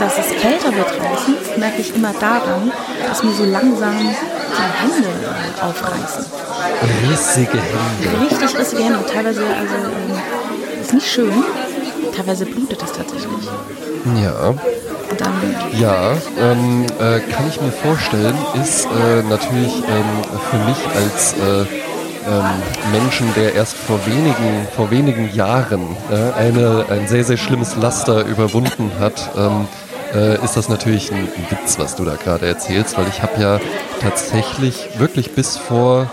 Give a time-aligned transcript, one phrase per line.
[0.00, 2.72] dass es kälter wird draußen, merke ich immer daran,
[3.06, 4.06] dass mir so langsam die
[4.80, 5.08] Hände
[5.60, 6.24] aufreißen.
[7.10, 8.22] Rissige Hände.
[8.22, 8.98] Richtig rissige Hände.
[8.98, 11.44] Und teilweise, also, ähm, ist nicht schön.
[12.16, 13.48] Teilweise blutet das tatsächlich.
[14.22, 14.54] Ja.
[15.72, 21.66] Ja, ähm, äh, kann ich mir vorstellen, ist äh, natürlich ähm, für mich als äh,
[22.26, 27.76] ähm, Menschen, der erst vor wenigen, vor wenigen Jahren äh, eine, ein sehr, sehr schlimmes
[27.76, 29.68] Laster überwunden hat, ähm,
[30.14, 33.40] äh, ist das natürlich ein, ein Witz, was du da gerade erzählst, weil ich habe
[33.40, 33.60] ja
[34.00, 36.10] tatsächlich wirklich bis vor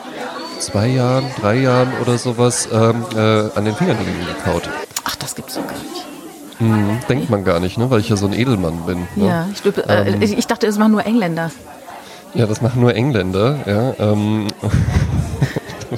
[0.60, 4.70] zwei Jahren, drei Jahren oder sowas ähm, äh, an den Fingernägeln gekaut.
[5.06, 6.06] ach, das gibt's doch gar nicht.
[6.60, 7.90] Hm, denkt man gar nicht, ne?
[7.92, 9.08] weil ich ja so ein Edelmann bin.
[9.16, 9.28] Ne?
[9.28, 10.22] Ja, ich, glaub, äh, Ähm.
[10.22, 11.52] ich, ich dachte, es machen nur Engländer.
[12.34, 13.94] Ja, das machen nur Engländer, ja.
[14.12, 14.48] Ähm,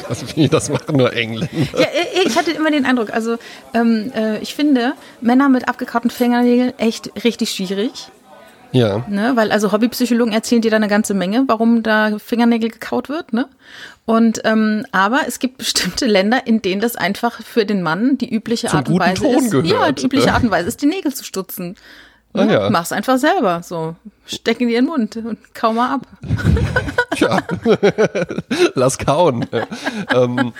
[0.07, 1.49] was, wie, das machen nur Engländer.
[1.77, 1.87] Ja,
[2.25, 3.37] ich hatte immer den Eindruck, also
[3.73, 7.91] ähm, äh, ich finde Männer mit abgekauten Fingernägeln echt richtig schwierig.
[8.71, 9.31] Ja, Ne?
[9.35, 13.33] Weil also Hobbypsychologen erzählen dir da eine ganze Menge, warum da Fingernägel gekaut wird.
[13.33, 13.47] Ne?
[14.05, 18.29] Und ähm, aber es gibt bestimmte Länder, in denen das einfach für den Mann die
[18.33, 19.51] übliche Zum Art und Weise Ton ist.
[19.51, 19.67] gehört.
[19.67, 21.75] Ja, die übliche Art und Weise ist, die Nägel zu stutzen.
[22.33, 22.69] Ah, ja.
[22.69, 23.61] Mach's einfach selber.
[23.63, 26.01] So, steck in den Mund und kau mal ab.
[27.15, 27.39] tja.
[28.75, 29.45] Lass kauen.
[30.13, 30.53] Ähm,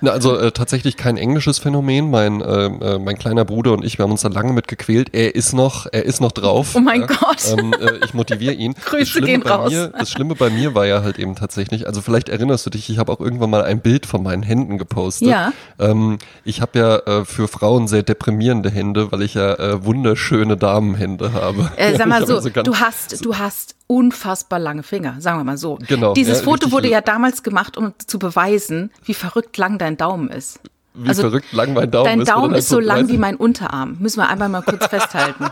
[0.00, 2.10] na, also äh, tatsächlich kein englisches Phänomen.
[2.10, 5.10] Mein, ähm, äh, mein kleiner Bruder und ich, wir haben uns da lange mit gequält.
[5.12, 6.74] Er ist noch, er ist noch drauf.
[6.74, 7.06] Oh mein ja.
[7.06, 7.56] Gott.
[7.56, 8.74] Ähm, äh, ich motiviere ihn.
[8.84, 9.70] Grüße gehen raus.
[9.70, 12.90] Mir, das Schlimme bei mir war ja halt eben tatsächlich, also vielleicht erinnerst du dich,
[12.90, 15.28] ich habe auch irgendwann mal ein Bild von meinen Händen gepostet.
[15.28, 15.52] Ja.
[15.78, 20.56] Ähm, ich habe ja äh, für Frauen sehr deprimierende Hände, weil ich ja äh, wunderschöne
[20.56, 21.70] Damenhände habe.
[21.76, 25.44] Äh, sag mal hab so, also du hast, du hast unfassbar lange Finger, sagen wir
[25.44, 25.78] mal so.
[25.86, 29.96] Genau, Dieses ja, Foto wurde ja damals gemacht, um zu beweisen, wie verrückt lang dein
[29.96, 30.60] Daumen ist.
[30.94, 32.28] wie also verrückt lang mein Daumen Dein ist.
[32.28, 33.96] wo Daumen ist so lang wie mein Unterarm.
[34.00, 35.46] Müssen wir einfach mal kurz festhalten.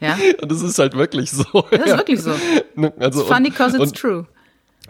[0.00, 1.44] Ja, Und das ist halt wirklich so.
[1.70, 2.32] das ist wirklich so.
[2.98, 4.26] Also It's funny because it's und, true.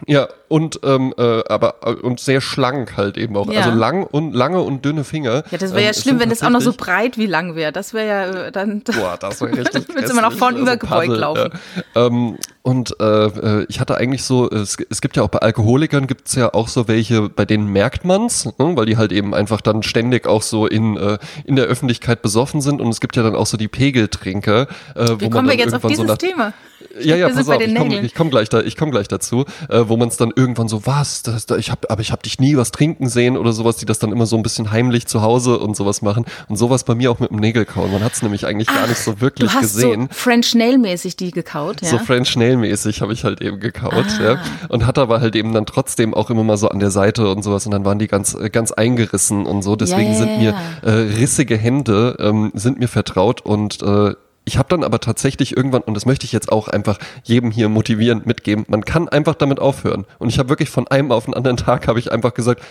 [0.07, 3.51] Ja, und ähm, äh, aber äh, und sehr schlank halt eben auch.
[3.51, 3.61] Ja.
[3.61, 5.43] Also lang und lange und dünne Finger.
[5.51, 7.71] Ja, das wäre Ähm, ja schlimm, wenn das auch noch so breit wie lang wäre.
[7.71, 8.83] Das wäre ja äh, dann.
[8.83, 9.87] Boah, das wäre richtig.
[9.87, 11.59] Dann würdest du immer nach grässlich, vorn also übergebeugt Paddel, laufen.
[11.95, 12.05] Ja.
[12.05, 16.07] Ähm, und äh, äh, ich hatte eigentlich so, es, es gibt ja auch bei Alkoholikern
[16.07, 19.59] gibt's ja auch so welche, bei denen merkt man's, ne, weil die halt eben einfach
[19.59, 22.79] dann ständig auch so in, äh, in der Öffentlichkeit besoffen sind.
[22.79, 24.67] Und es gibt ja dann auch so die Pegeltrinker.
[24.95, 26.53] Äh, wo Wie man kommen wir dann jetzt auf dieses so Thema?
[27.01, 29.83] Ja, ja, pass sind auf, ich komme komm gleich, da, ich komm gleich dazu, äh,
[29.87, 32.39] wo man es dann irgendwann so, was, das, da, ich hab, aber ich habe dich
[32.39, 35.21] nie was trinken sehen oder sowas, die das dann immer so ein bisschen heimlich zu
[35.21, 36.25] Hause und sowas machen.
[36.47, 37.91] Und sowas bei mir auch mit dem Nägelkauen.
[37.91, 40.09] Man hat es nämlich eigentlich gar nicht so wirklich Du hast gesehen.
[40.11, 41.89] so French Nail-mäßig die gekaut, ja?
[41.89, 44.23] So French Nail-mäßig habe ich halt eben gekaut, Ah.
[44.23, 44.43] ja.
[44.69, 47.43] Und hatte aber halt eben dann trotzdem auch immer mal so an der Seite und
[47.43, 49.75] sowas und dann waren die ganz, äh, ganz eingerissen und so.
[49.75, 50.89] Deswegen ja, sind ja, mir ja.
[50.89, 54.13] äh, rissige Hände ähm, sind mir vertraut und äh,
[54.45, 57.69] ich habe dann aber tatsächlich irgendwann, und das möchte ich jetzt auch einfach jedem hier
[57.69, 60.05] motivierend mitgeben, man kann einfach damit aufhören.
[60.19, 62.61] Und ich habe wirklich von einem auf den anderen Tag habe ich einfach gesagt,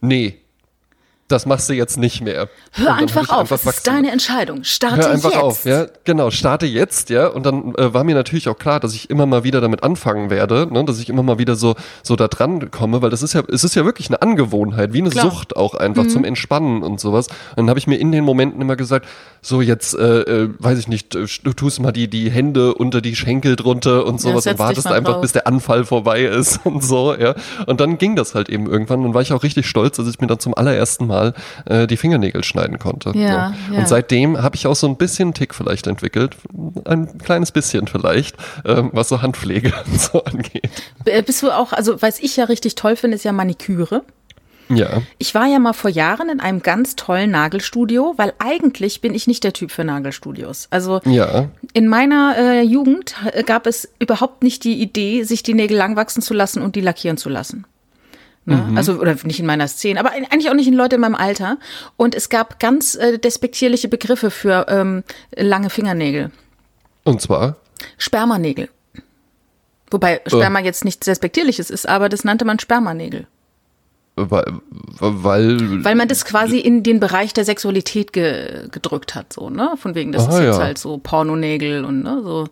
[0.00, 0.38] nee,
[1.30, 2.48] das machst du jetzt nicht mehr.
[2.72, 4.64] Hör einfach auf, das ist deine Entscheidung.
[4.64, 5.40] Starte Hör einfach jetzt.
[5.40, 8.94] auf, ja, genau, starte jetzt, ja, und dann äh, war mir natürlich auch klar, dass
[8.94, 12.16] ich immer mal wieder damit anfangen werde, ne, dass ich immer mal wieder so so
[12.16, 15.10] da dran komme, weil das ist ja es ist ja wirklich eine Angewohnheit, wie eine
[15.10, 15.26] Klar.
[15.26, 15.30] Mhm.
[15.30, 17.28] Sucht auch einfach zum Entspannen und sowas.
[17.28, 19.06] Und dann habe ich mir in den Momenten immer gesagt,
[19.42, 23.00] so jetzt äh, äh, weiß ich nicht, äh, du tust mal die die Hände unter
[23.00, 25.22] die Schenkel drunter und sowas setz und wartest einfach, drauf.
[25.22, 27.34] bis der Anfall vorbei ist und so, ja.
[27.66, 30.20] Und dann ging das halt eben irgendwann und war ich auch richtig stolz, dass ich
[30.20, 31.19] mir dann zum allerersten Mal
[31.66, 33.12] äh, die Fingernägel schneiden konnte.
[33.14, 33.78] Ja, ja.
[33.78, 36.36] Und seitdem habe ich auch so ein bisschen einen Tick vielleicht entwickelt,
[36.84, 40.70] ein kleines bisschen vielleicht, ähm, was so Handpflege und so angeht.
[41.04, 44.02] Äh, Bist du auch, also was ich ja richtig toll finde, ist ja Maniküre.
[44.72, 49.14] Ja, Ich war ja mal vor Jahren in einem ganz tollen Nagelstudio, weil eigentlich bin
[49.14, 50.68] ich nicht der Typ für Nagelstudios.
[50.70, 55.54] Also ja, in meiner äh, Jugend äh, gab es überhaupt nicht die Idee, sich die
[55.54, 57.66] Nägel lang wachsen zu lassen und die lackieren zu lassen.
[58.50, 58.56] Ne?
[58.56, 58.76] Mhm.
[58.76, 61.56] Also, oder nicht in meiner Szene, aber eigentlich auch nicht in Leute in meinem Alter.
[61.96, 65.02] Und es gab ganz äh, despektierliche Begriffe für ähm,
[65.36, 66.30] lange Fingernägel.
[67.04, 67.56] und zwar,
[67.96, 68.68] Spermanägel.
[69.90, 73.26] Wobei Sperma jetzt nichts Despektierliches ist, aber das nannte man Spermanägel.
[74.16, 74.44] weil,
[75.00, 79.72] weil, Weil man das quasi in den Bereich der Sexualität ge gedrückt hat, so, ne?
[79.76, 80.62] Von wegen, das Ah, ist jetzt ja.
[80.64, 82.48] halt so Pornonägel und ne, so.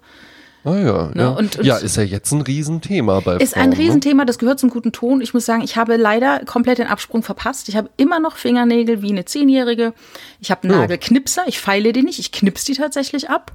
[0.73, 1.29] Ah ja, ja.
[1.31, 3.79] und- und- ja, ist ja jetzt ein Riesenthema bei Ist Frauen, ein ne?
[3.79, 5.21] Riesenthema, das gehört zum guten Ton.
[5.21, 7.69] Ich muss sagen, ich habe leider komplett den Absprung verpasst.
[7.69, 9.93] Ich habe immer noch Fingernägel wie eine Zehnjährige.
[10.41, 10.79] Ich habe einen Ja.
[10.81, 13.53] Nagelknipser, ich feile die nicht, ich knips die tatsächlich ab.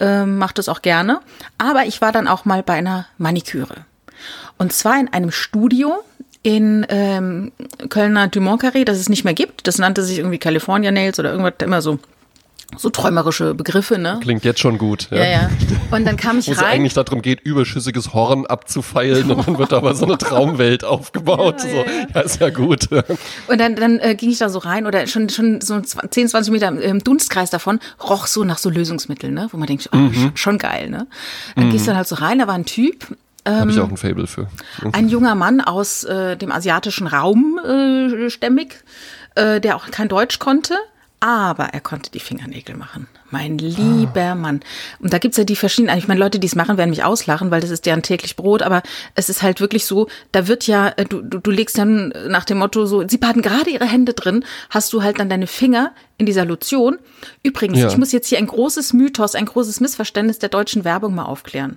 [0.00, 1.20] Ähm, Mache das auch gerne.
[1.58, 3.74] Aber ich war dann auch mal bei einer Maniküre.
[4.58, 5.98] Und zwar in einem Studio
[6.42, 7.52] in ähm,
[7.90, 9.66] Kölner Dumont Carré, das es nicht mehr gibt.
[9.66, 11.98] Das nannte sich irgendwie California Nails oder irgendwas immer so
[12.76, 14.18] so träumerische Begriffe, ne?
[14.22, 15.08] Klingt jetzt schon gut.
[15.10, 15.50] Ja, ja.
[15.90, 16.66] Und dann kam ich Wo es rein.
[16.72, 21.56] eigentlich darum geht, überschüssiges Horn abzufeilen und dann wird da aber so eine Traumwelt aufgebaut.
[21.64, 21.84] Ja, so, ja,
[22.14, 22.88] ja, ist ja gut.
[23.48, 26.52] Und dann, dann äh, ging ich da so rein oder schon, schon so 10, 20
[26.52, 29.48] Meter im, Dunstkreis davon, roch so nach so Lösungsmitteln, ne?
[29.50, 30.32] Wo man denkt, oh, Mhm.
[30.34, 31.06] schon, geil, ne?
[31.56, 33.04] Dann gehst du dann halt so rein, da war ein Typ,
[33.46, 34.46] Habe ich auch ein Fable für.
[34.92, 38.76] ein junger Mann aus äh, dem asiatischen Raum äh, stämmig,
[39.34, 40.74] äh, der auch kein Deutsch konnte,
[41.20, 43.06] aber er konnte die Fingernägel machen.
[43.30, 44.60] Mein lieber Mann.
[44.98, 47.50] Und da gibt's ja die verschiedenen, ich meine, Leute, die es machen, werden mich auslachen,
[47.50, 48.82] weil das ist deren täglich Brot, aber
[49.14, 52.44] es ist halt wirklich so, da wird ja, äh, du, du, du legst dann nach
[52.44, 55.92] dem Motto so, sie baden gerade ihre Hände drin, hast du halt dann deine Finger
[56.18, 56.98] in dieser Lotion.
[57.42, 57.88] Übrigens, Ja.
[57.88, 61.76] ich muss jetzt hier ein großes Mythos, ein großes Missverständnis der deutschen Werbung mal aufklären.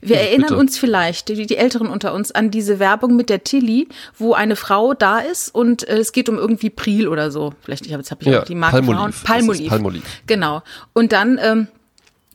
[0.00, 0.56] Wir erinnern bitte.
[0.60, 4.56] uns vielleicht, die, die Älteren unter uns, an diese Werbung mit der Tilly, wo eine
[4.56, 7.54] Frau da ist und äh, es geht um irgendwie Pril oder so.
[7.62, 9.24] Vielleicht, ich hab, jetzt habe ich Ja, auch die Marke Palmolive.
[9.24, 9.68] Palmolive.
[9.68, 10.04] Palmolive.
[10.26, 10.62] Genau.
[10.92, 11.68] Und dann ähm,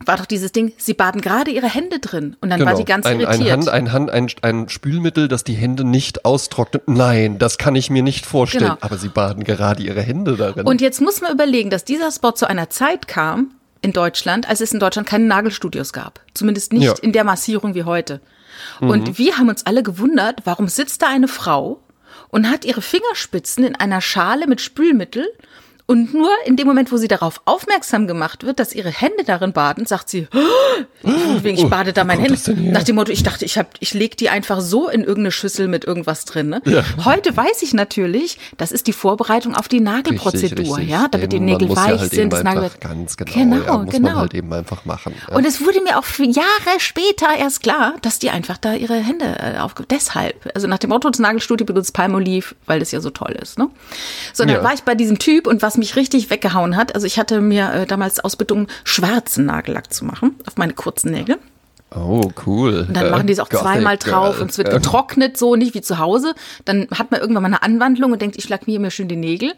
[0.05, 3.05] war doch dieses Ding, sie baden gerade ihre Hände drin und dann war sie ganz
[3.05, 3.27] Genau.
[3.27, 3.67] ein, irritiert.
[3.69, 6.87] ein, Hand, ein, Hand, ein, ein Spülmittel, das die Hände nicht austrocknet.
[6.87, 8.63] Nein, das kann ich mir nicht vorstellen.
[8.65, 8.77] Genau.
[8.81, 10.65] Aber sie baden gerade ihre Hände darin.
[10.65, 14.61] Und jetzt muss man überlegen, dass dieser Spot zu einer Zeit kam in Deutschland, als
[14.61, 16.19] es in Deutschland keine Nagelstudios gab.
[16.33, 16.91] Zumindest nicht Ja.
[16.93, 16.97] Mhm.
[17.01, 18.21] in der Massierung wie heute.
[18.79, 21.81] Und wir haben uns alle gewundert, warum sitzt da eine Frau
[22.29, 25.25] und hat ihre Fingerspitzen in einer Schale mit Spülmittel
[25.91, 29.51] und nur in dem Moment, wo sie darauf aufmerksam gemacht wird, dass ihre Hände darin
[29.51, 30.27] baden, sagt sie,
[31.03, 32.71] wegen, ich bade da kommt Hände.
[32.71, 35.67] Nach dem Motto, ich dachte, ich, hab, ich leg die einfach so in irgendeine Schüssel
[35.67, 36.49] mit irgendwas drin.
[36.49, 36.61] Ne?
[37.03, 40.89] Heute weiß ich natürlich, das ist die Vorbereitung auf die Nagelprozedur, Richtig, richtig.
[40.89, 42.79] ja, damit die Denn Nägel weich ja halt sind, eben das Nagelbett.
[42.81, 44.09] Ganz genau, Genau, ja, muss genau.
[44.09, 45.13] man halt eben einfach machen.
[45.29, 45.35] Ja.
[45.35, 49.25] Und es wurde mir auch Jahre später erst klar, dass die einfach da ihre Hände
[49.25, 49.83] äh, aufge...
[49.89, 50.35] Deshalb.
[50.55, 53.57] Also nach dem Motto, das Nagelstudio benutzt Palmolive, weil das ja so toll ist.
[53.57, 53.69] Ne?
[54.33, 54.63] So, dann Ja.
[54.63, 57.73] war ich bei diesem Typ und was mich richtig weggehauen hat, also ich hatte mir
[57.73, 61.37] äh, damals Ausbildung, schwarzen Nagellack zu machen auf meine kurzen Nägel.
[61.95, 62.85] Oh, cool.
[62.87, 65.81] Und dann machen die es auch zweimal drauf und es wird getrocknet, so nicht wie
[65.81, 66.33] zu Hause.
[66.65, 69.53] Dann hat man irgendwann mal eine Anwandlung und denkt, ich lackiere mir schön die Nägel.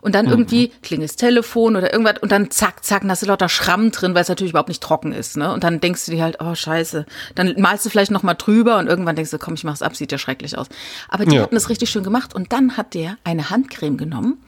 [0.00, 3.22] Und dann irgendwie klingelt das Telefon oder irgendwas und dann zack, zack, und da hast
[3.22, 5.36] du lauter Schramm drin, weil es natürlich überhaupt nicht trocken ist.
[5.36, 5.52] Ne?
[5.52, 7.04] Und dann denkst du dir halt, oh scheiße.
[7.34, 9.96] Dann malst du vielleicht noch mal drüber und irgendwann denkst du, komm, ich mach's ab,
[9.96, 10.68] sieht ja schrecklich aus.
[11.08, 11.42] Aber die Ja.
[11.42, 12.34] hatten es richtig schön gemacht.
[12.34, 14.38] Und dann hat der eine Handcreme genommen,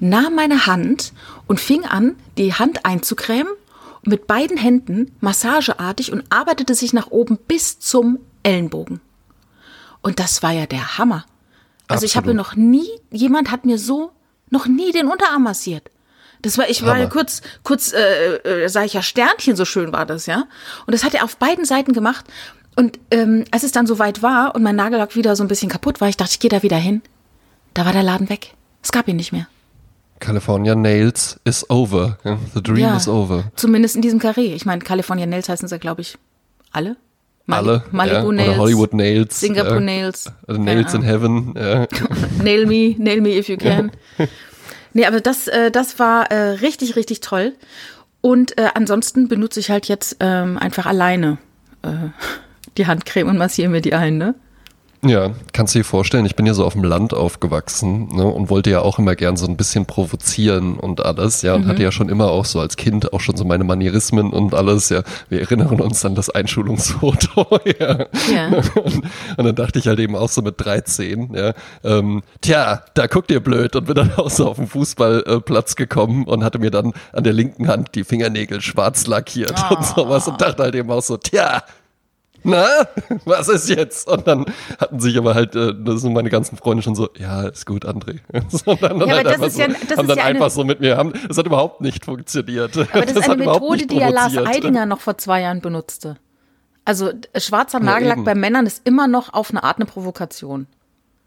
[0.00, 1.12] nahm meine Hand
[1.46, 3.52] und fing an, die Hand einzucremen
[4.02, 9.00] mit beiden Händen massageartig und arbeitete sich nach oben bis zum Ellenbogen.
[10.02, 11.26] Und das war ja der Hammer.
[11.88, 12.46] Also ich habe Absolut.
[12.46, 14.12] noch nie, jemand hat mir so
[14.48, 15.90] noch nie den Unterarm massiert.
[16.42, 19.92] Das war, ich war ja kurz, kurz, äh, äh, sag ich ja, Sternchen, so schön
[19.92, 20.44] war das, ja.
[20.86, 22.24] Und das hat er auf beiden Seiten gemacht.
[22.76, 26.00] Und ähm, als es dann soweit war und mein Nagellack wieder so ein bisschen kaputt
[26.00, 27.02] war, ich dachte, ich gehe da wieder hin.
[27.74, 28.54] Da war der Laden weg.
[28.82, 29.48] Es gab ihn nicht mehr.
[30.20, 32.18] California Nails is over.
[32.54, 33.44] The dream Ja, is over.
[33.56, 34.54] Zumindest in diesem Carré.
[34.54, 36.16] Ich meine, California Nails heißen sie, glaube ich,
[36.72, 36.96] alle.
[37.46, 37.84] Mali- Alle.
[37.90, 38.48] Malibu ja, Nails.
[38.50, 39.40] Oder Hollywood Nails.
[39.40, 39.80] Singapore ja.
[39.80, 40.30] Nails.
[40.46, 41.52] Also Nails in Heaven.
[42.42, 43.90] Nail me, nail me if you can.
[44.92, 47.54] nee, aber das, äh, das war äh, richtig, richtig toll.
[48.20, 51.38] Und äh, ansonsten benutze ich halt jetzt ähm, einfach alleine
[51.82, 51.88] äh,
[52.76, 54.34] die Handcreme und massiere mir die ein, ne?
[55.02, 58.50] Ja, kannst du dir vorstellen, ich bin ja so auf dem Land aufgewachsen ne, und
[58.50, 61.90] wollte ja auch immer gern so ein bisschen provozieren und alles, ja, und hatte ja
[61.90, 65.02] schon immer auch so als Kind auch schon so meine Manierismen und alles, ja.
[65.30, 68.06] Wir erinnern uns an das Einschulungsfoto, ja.
[68.30, 68.46] Ja.
[68.48, 68.74] Und,
[69.38, 73.30] und dann dachte ich halt eben auch so mit 13, ja, ähm, tja, da guckt
[73.30, 76.92] ihr blöd und bin dann auch so auf den Fußballplatz gekommen und hatte mir dann
[77.14, 81.02] an der linken Hand die Fingernägel schwarz lackiert und sowas und dachte halt eben auch
[81.02, 81.62] so, tja,
[82.42, 82.66] na,
[83.24, 84.08] was ist jetzt?
[84.08, 84.46] Und dann
[84.78, 87.84] hatten sich aber halt, äh, das sind meine ganzen Freunde schon so, ja, ist gut,
[87.86, 88.18] André.
[88.66, 90.12] Und dann, dann Ja, aber halt das ist so, ja- das haben ist dann ja
[90.14, 92.76] eine- einfach so mit mir, haben, das hat überhaupt nicht funktioniert.
[92.76, 96.16] Aber das ist eine Methode, die ja Lars Eidinger noch vor zwei Jahren benutzte.
[96.84, 98.24] Also schwarzer Nagellack eben.
[98.24, 100.66] bei Männern ist immer noch auf eine Art eine Provokation.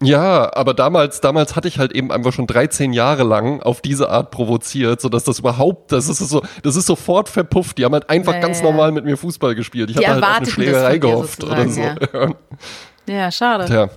[0.02, 4.10] Ja, aber damals, damals hatte ich halt eben einfach schon 13 Jahre lang auf diese
[4.10, 7.78] Art provoziert, sodass das überhaupt, das ist so, das ist sofort verpufft.
[7.78, 8.64] Die haben halt einfach Ja, ganz ja.
[8.64, 9.90] normal mit mir Fußball gespielt.
[9.90, 11.80] Ich Die hatte halt auf eine Schlägerei gehofft oder so.
[11.82, 12.34] sozusagen,
[13.06, 13.66] Ja, schade.
[13.66, 13.88] Tja.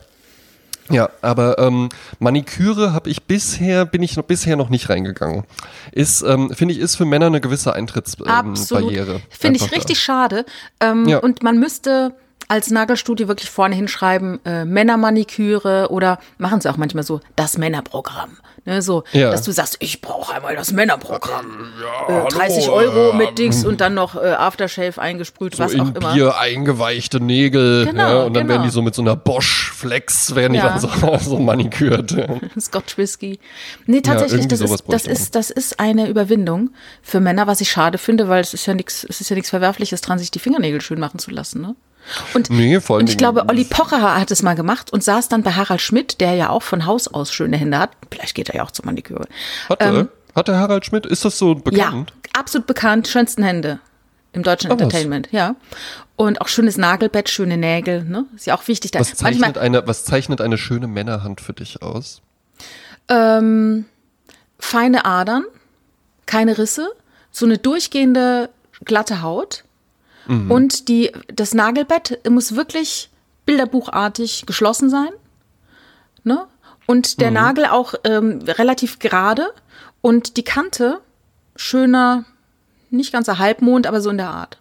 [0.90, 1.90] Ja, aber ähm,
[2.20, 5.44] Maniküre habe ich bisher, bin ich noch bisher noch nicht reingegangen.
[5.92, 8.30] Ist, ähm, finde ich, ist für Männer eine gewisse Absolut.
[8.30, 9.20] Eintrittsbarriere.
[9.30, 10.46] Finde ich richtig schade.
[10.80, 11.18] Ähm, Ja.
[11.18, 12.14] Und man müsste,
[12.48, 18.38] als Nagelstudie wirklich vorne hinschreiben, äh, Männermaniküre oder machen sie auch manchmal so, das Männerprogramm.
[18.66, 19.32] Ne, so, Ja.
[19.32, 21.74] dass du sagst, ich brauche einmal das Männerprogramm.
[22.10, 25.64] Ja, äh, 30 hallo, Euro äh, mit Dings und dann noch äh, Aftershave eingesprüht, so
[25.64, 26.14] was in auch immer.
[26.14, 27.86] Bier eingeweichte Nägel.
[27.86, 28.56] Genau, ja, und dann genau.
[28.56, 30.90] werden die so mit so einer Bosch Flex, werden die dann so,
[31.22, 32.14] so manikürt.
[32.60, 33.40] Scotch Whisky.
[33.86, 37.98] Nee, tatsächlich, das, ist, das, ist, das ist eine Überwindung für Männer, was ich schade
[37.98, 40.82] finde, weil es ist ja nichts, es ist ja nichts Verwerfliches dran, sich die Fingernägel
[40.82, 41.62] schön machen zu lassen.
[41.62, 41.76] Ne?
[42.34, 45.44] Und, Nee, vor und ich glaube, Olli Pocher hat es mal gemacht und saß dann
[45.44, 47.92] bei Harald Schmidt, der ja auch von Haus aus schöne Hände hat.
[48.12, 49.28] Vielleicht geht er ja auch zur Maniküre.
[49.68, 52.12] Hatte, hatte Harald Schmidt, ist das so bekannt?
[52.14, 53.80] Ähm, Ja, absolut bekannt, schönsten Hände
[54.32, 54.82] im deutschen Oh, was?
[54.82, 55.56] Entertainment, ja.
[56.16, 58.26] Und auch schönes Nagelbett, schöne Nägel, ne?
[58.36, 58.92] Ist ja auch wichtig.
[58.92, 59.00] Da.
[59.00, 62.22] Was zeichnet, Manchmal, eine, was zeichnet eine schöne Männerhand für dich aus?
[63.10, 63.86] ähm,
[64.60, 65.44] feine Adern,
[66.26, 66.90] keine Risse,
[67.32, 68.50] so eine durchgehende
[68.84, 69.64] glatte Haut
[70.28, 73.10] und die, das Nagelbett muss wirklich
[73.46, 75.10] bilderbuchartig geschlossen sein.
[76.24, 76.46] Ne?
[76.86, 79.48] Und der Nagel auch ähm, relativ gerade
[80.02, 81.00] und die Kante
[81.56, 82.26] schöner,
[82.90, 84.58] nicht ganzer Halbmond, aber so in der Art.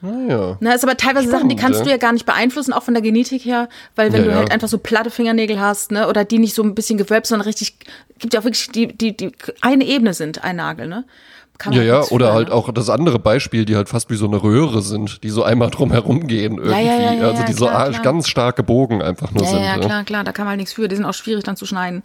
[0.00, 0.56] Naja.
[0.60, 1.84] Na, ist aber teilweise Sachen, die Spannend, kannst ja.
[1.84, 4.36] du ja gar nicht beeinflussen, auch von der Genetik her, weil wenn Ja, du ja.
[4.38, 7.46] halt einfach so platte Fingernägel hast, ne, oder die nicht so ein bisschen gewölbt, sondern
[7.46, 7.78] richtig,
[8.18, 11.04] gibt ja auch wirklich, die, die, die eine Ebene sind, ein Nagel, ne?
[11.58, 12.54] Kann man Ja, ja, oder für, halt ne?
[12.54, 15.70] auch das andere Beispiel, die halt fast wie so eine Röhre sind, die so einmal
[15.70, 16.86] drum herum gehen irgendwie.
[16.86, 18.02] ja, ja, ja, also die so klar, klar.
[18.02, 19.58] ganz starke Bogen einfach nur sind.
[19.58, 19.78] ja, ja.
[19.78, 20.86] klar, klar, da kann man halt nichts für.
[20.86, 22.02] Die sind auch schwierig dann zu schneiden.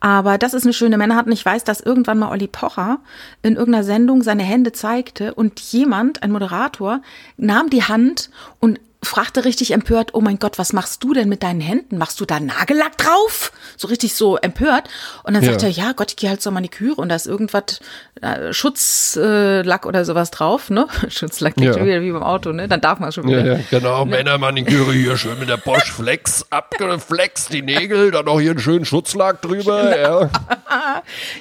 [0.00, 2.98] Aber das ist eine schöne Männerhand und ich weiß, dass irgendwann mal Olli Pocher
[3.42, 7.00] in irgendeiner Sendung seine Hände zeigte und jemand, ein Moderator,
[7.36, 11.42] nahm die Hand und fragte richtig empört, oh mein Gott, was machst du denn mit
[11.42, 11.98] deinen Händen?
[11.98, 13.52] Machst du da Nagellack drauf?
[13.76, 14.88] So richtig so empört.
[15.24, 15.50] Und dann Ja.
[15.50, 17.80] sagt er, ja Gott, ich gehe halt zur Maniküre und da ist irgendwas,
[18.20, 20.86] äh, Schutzlack oder sowas drauf, ne?
[21.08, 21.78] Schutzlack klingt Ja.
[21.78, 22.68] schon wieder wie beim Auto, ne?
[22.68, 23.44] Dann darf man schon wieder.
[23.44, 28.40] Ja, ja, genau, Männermaniküre hier schön mit der Bosch Flex abgeflext, die Nägel, dann noch
[28.40, 29.96] hier einen schönen Schutzlack drüber.
[29.98, 30.30] Ja.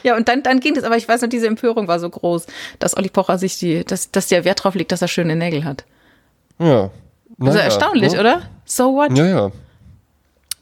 [0.03, 2.45] Ja, und dann, dann ging es, aber ich weiß noch, diese Empörung war so groß,
[2.79, 5.65] dass Olli Pocher sich die, dass, dass der Wert drauf legt, dass er schöne Nägel
[5.65, 5.83] hat.
[6.59, 6.89] ja.
[7.39, 8.19] Also Naja, erstaunlich, ne?
[8.19, 8.41] oder?
[8.65, 9.17] So what?
[9.17, 9.51] Ja, ja.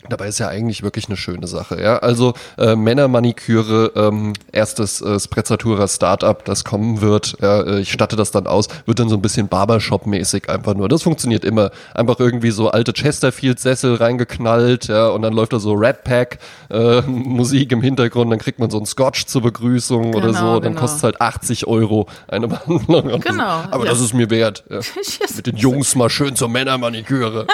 [0.10, 1.98] Dabei ist ja eigentlich wirklich eine schöne Sache, ja.
[1.98, 7.38] Also äh, Männermaniküre, ähm, erstes äh, Sprezzatura Startup, das kommen wird.
[7.42, 10.90] Äh, ich statte das dann aus, wird dann so ein bisschen Barbershop-mäßig einfach nur.
[10.90, 11.72] Das funktioniert immer.
[11.94, 17.02] Einfach irgendwie so alte Chesterfield-Sessel reingeknallt, ja, und dann läuft da so Red Pack äh,
[17.08, 20.74] Musik im Hintergrund, dann kriegt man so einen Scotch zur Begrüßung oder Genau, so, dann
[20.74, 20.82] genau.
[20.82, 23.20] kostet es halt 80 Euro eine Behandlung.
[23.22, 23.92] Genau, Aber ja.
[23.92, 24.64] das ist mir wert.
[24.70, 24.80] Ja.
[25.36, 27.48] Mit den Jungs mal schön zur Männermaniküre.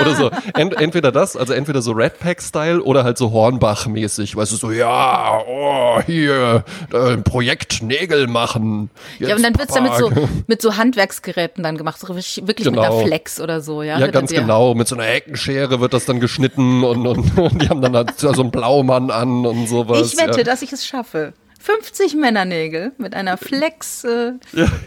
[0.00, 0.30] oder so.
[0.54, 4.36] Ent, entweder das, also entweder so Red Pack-Style oder halt so Hornbach-mäßig.
[4.36, 8.90] Weißt du, so, ja, oh, hier, äh, Projekt Nägel machen.
[9.18, 10.10] Jetzt, Ja, und dann wird's dann mit so,
[10.46, 12.96] mit so Handwerksgeräten dann gemacht, so wirklich wirklich mit Genau.
[12.98, 13.98] einer Flex oder so, ja?
[13.98, 14.74] Ja, Wird ganz genau.
[14.74, 18.18] Mit so einer Heckenschere wird das dann geschnitten und, und, und die haben dann halt
[18.18, 20.12] so einen Blaumann an und sowas.
[20.12, 20.44] Ich wette, ja.
[20.44, 21.32] dass ich es schaffe.
[21.62, 24.32] 50 Männernägel mit einer Flex, äh,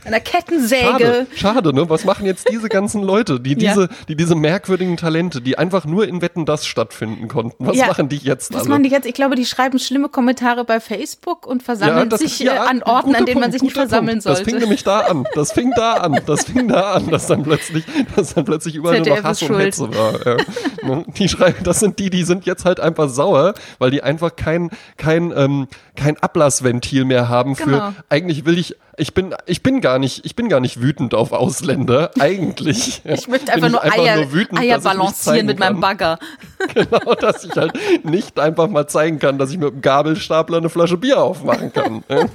[0.03, 0.83] einer Kettensäge.
[0.83, 1.89] Schade, schade, ne?
[1.89, 3.73] Was machen jetzt diese ganzen Leute, die Ja.
[3.73, 7.65] diese, die diese merkwürdigen Talente, die einfach nur in Wetten das stattfinden konnten?
[7.65, 7.87] Was Ja.
[7.87, 8.69] machen die jetzt Was alle?
[8.69, 9.05] machen die jetzt?
[9.05, 13.25] Ich glaube, die schreiben schlimme Kommentare bei Facebook und versammeln sich äh, an Orten, an
[13.25, 14.23] denen man sich nicht versammeln Punkt.
[14.23, 14.43] sollte.
[14.43, 15.25] Das fing nämlich da an.
[15.33, 16.19] Das fing da an.
[16.25, 19.41] Das fing da an, dass dann plötzlich, dass dann plötzlich überall nur ZDF noch Hass
[19.43, 19.57] und.
[19.59, 20.25] Hetze war.
[20.25, 20.37] Ja.
[20.83, 21.05] Ne?
[21.17, 24.69] Die schreiben, das sind die, die sind jetzt halt einfach sauer, weil die einfach kein,
[24.97, 26.17] kein, ähm, kein
[26.65, 27.93] Ablassventil mehr haben für, Genau.
[28.09, 31.31] eigentlich will ich, ich bin, ich bin gar nicht, ich bin gar nicht wütend auf
[31.31, 32.11] Ausländer.
[32.19, 33.01] Eigentlich.
[33.05, 35.79] Ich möchte einfach nur Eier, nur wütend, Eier balancieren mit meinem.
[35.79, 36.19] Bagger.
[36.73, 40.69] Genau, dass ich halt nicht einfach mal zeigen kann, dass ich mit einem Gabelstapler eine
[40.69, 42.03] Flasche Bier aufmachen kann.
[42.09, 42.25] Ja.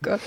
[0.00, 0.20] Gott.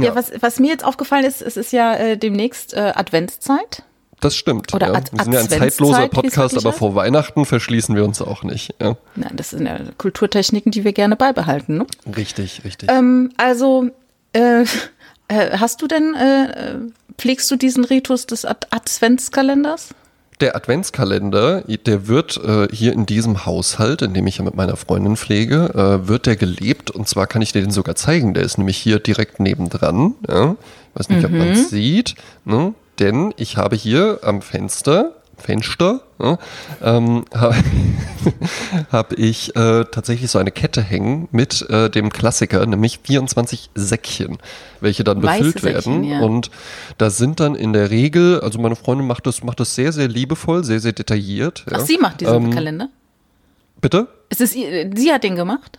[0.00, 3.82] Ja, was, was mir jetzt aufgefallen ist, es ist ja äh, demnächst äh, Adventszeit.
[4.20, 4.72] Das stimmt.
[4.74, 4.94] Oder ja.
[4.94, 8.74] Ad- Wir sind ja ein zeitloser Podcast, aber vor Weihnachten verschließen wir uns auch nicht.
[8.80, 8.96] Ja.
[9.14, 11.78] Nein, das sind ja Kulturtechniken, die wir gerne beibehalten.
[11.78, 11.86] Ne?
[12.16, 12.90] Richtig, richtig.
[12.90, 13.90] Ähm, also,
[14.32, 14.62] äh,
[15.28, 16.76] äh, hast du denn, äh,
[17.18, 19.88] pflegst du diesen Ritus des Ad Adventskalenders?
[20.40, 24.76] Der Adventskalender, der wird äh, hier in diesem Haushalt, in dem ich ja mit meiner
[24.76, 26.90] Freundin pflege, äh, wird der gelebt.
[26.90, 28.34] Und zwar kann ich dir den sogar zeigen.
[28.34, 30.14] Der ist nämlich hier direkt nebendran.
[30.28, 30.56] Ja.
[30.94, 32.16] Weiß nicht, ob man es sieht.
[32.44, 32.74] Ne?
[32.98, 36.38] Denn ich habe hier am Fenster, Fenster, ja,
[36.82, 37.54] ähm, habe
[38.90, 44.38] hab ich äh, tatsächlich so eine Kette hängen mit äh, dem Klassiker, nämlich 24 Säckchen,
[44.80, 46.04] welche dann Weiße befüllt Säckchen, werden.
[46.04, 46.20] ja.
[46.20, 46.50] Und
[46.98, 50.08] da sind dann in der Regel, also meine Freundin macht das, macht das sehr, sehr
[50.08, 51.64] liebevoll, sehr, sehr detailliert.
[51.70, 51.78] Ja.
[51.80, 52.88] Ach, sie macht diesen Ähm, Kalender?
[53.80, 54.08] Bitte?
[54.30, 55.78] Es ist, ihr- sie hat den gemacht?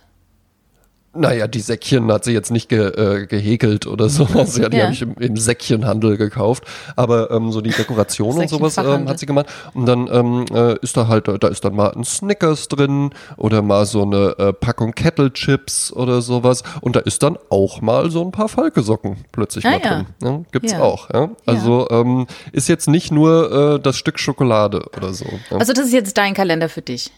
[1.14, 4.26] Naja, die Säckchen hat sie jetzt nicht ge, äh, gehäkelt oder so.
[4.34, 4.84] Also, ja, die Ja.
[4.84, 6.64] habe ich im, im Säckchenhandel gekauft.
[6.96, 9.46] Aber ähm, so die Dekoration und sowas ähm, hat sie gemacht.
[9.74, 13.62] Und dann ähm, äh, ist da halt, da ist dann mal ein Snickers drin oder
[13.62, 16.62] mal so eine äh, Packung Kettle Chips oder sowas.
[16.82, 19.88] Und da ist dann auch mal so ein paar Falke-Socken plötzlich Ah, mal ja.
[19.94, 20.06] drin.
[20.22, 21.08] Ja, gibt's auch.
[21.12, 21.30] Ja?
[21.46, 25.26] Also ähm, ist jetzt nicht nur äh, das Stück Schokolade oder so.
[25.50, 27.10] Also das ist jetzt dein Kalender für dich.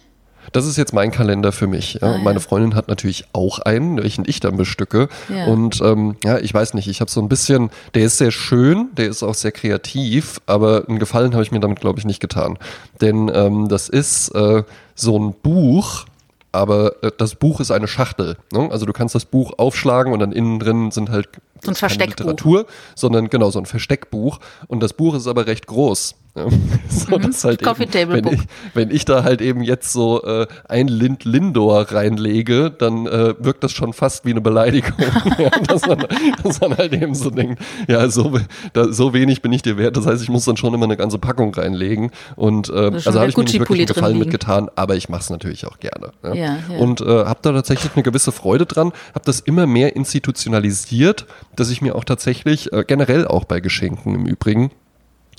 [0.52, 1.94] Das ist jetzt mein Kalender für mich.
[1.94, 2.00] Ja.
[2.02, 2.18] Ah, ja.
[2.18, 5.08] Meine Freundin hat natürlich auch einen, welchen ich dann bestücke.
[5.28, 5.46] Ja.
[5.46, 8.88] Und ähm, ja, ich weiß nicht, ich habe so ein bisschen, der ist sehr schön,
[8.96, 12.20] der ist auch sehr kreativ, aber einen Gefallen habe ich mir damit, glaube ich, nicht
[12.20, 12.58] getan.
[13.00, 14.62] Denn ähm, das ist äh,
[14.94, 16.06] so ein Buch,
[16.52, 18.36] aber äh, das Buch ist eine Schachtel.
[18.52, 18.68] Ne?
[18.70, 21.28] Also du kannst das Buch aufschlagen und dann innen drin sind halt
[21.62, 22.18] So ein Versteckbuch.
[22.18, 24.38] Literatur, sondern genau so ein Versteckbuch.
[24.66, 26.14] Und das Buch ist aber recht groß.
[26.88, 27.64] So, dass halt Mhm.
[27.64, 28.40] Coffee eben, Table wenn, ich,
[28.74, 33.64] wenn ich da halt eben jetzt so äh, ein Lind Lindor reinlege, dann äh, wirkt
[33.64, 34.92] das schon fast wie eine Beleidigung.
[35.38, 36.06] ja, dass, man,
[36.42, 38.38] dass man halt eben so denkt, ja, so,
[38.72, 39.96] da, so wenig bin ich dir wert.
[39.96, 42.10] Das heißt, ich muss dann schon immer eine ganze Packung reinlegen.
[42.36, 45.30] Und äh, also habe ich mir nicht wirklich einen Gefallen mitgetan, aber ich mache es
[45.30, 46.12] natürlich auch gerne.
[46.22, 46.34] Ja.
[46.34, 46.78] Ja, ja.
[46.78, 51.26] Und äh, habe da tatsächlich eine gewisse Freude dran, habe das immer mehr institutionalisiert,
[51.56, 54.70] dass ich mir auch tatsächlich, äh, generell auch bei Geschenken im Übrigen,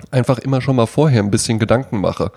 [0.10, 2.32] einfach immer schon mal vorher ein bisschen Gedanken mache.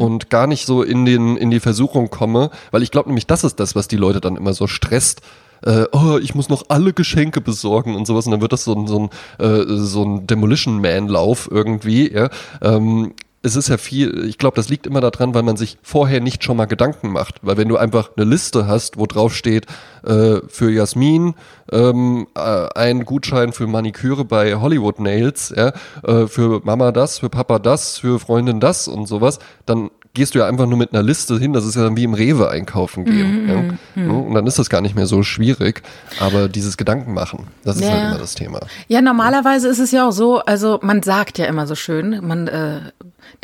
[0.00, 3.42] Und gar nicht so in, den, in die Versuchung komme, weil ich glaube nämlich, das
[3.42, 5.22] ist das, was die Leute dann immer so stresst.
[5.64, 8.26] Äh, oh, ich muss noch alle Geschenke besorgen und sowas.
[8.26, 12.12] Und dann wird das so ein, so ein, äh, so ein Demolition Man-Lauf irgendwie.
[12.12, 12.28] Ja?
[12.60, 16.20] Ähm, es ist ja viel, ich glaube, das liegt immer daran, weil man sich vorher
[16.20, 17.40] nicht schon mal Gedanken macht.
[17.42, 19.66] Weil wenn du einfach eine Liste hast, wo drauf steht,
[20.04, 21.34] äh, für Jasmin
[21.72, 25.72] ähm, äh, ein Gutschein für Maniküre bei Hollywood Nails, ja,
[26.04, 30.40] äh, für Mama das, für Papa das, für Freundin das und sowas, dann gehst du
[30.40, 33.04] ja einfach nur mit einer Liste hin, das ist ja dann wie im Rewe einkaufen
[33.04, 33.48] gehen.
[33.96, 34.02] ja.
[34.02, 35.82] Ja, Und dann ist das gar nicht mehr so schwierig.
[36.20, 37.92] Aber dieses Gedanken machen, das ist Ja.
[37.92, 38.60] halt immer das Thema.
[38.88, 42.46] Ja, normalerweise ist es ja auch so, also man sagt ja immer so schön, man,
[42.48, 42.80] äh,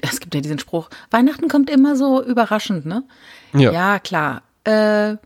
[0.03, 3.03] es gibt ja diesen Spruch, Weihnachten kommt immer so überraschend, ne?
[3.55, 3.73] Ja.
[3.73, 4.43] Ja, klar.
[4.65, 5.17] Äh,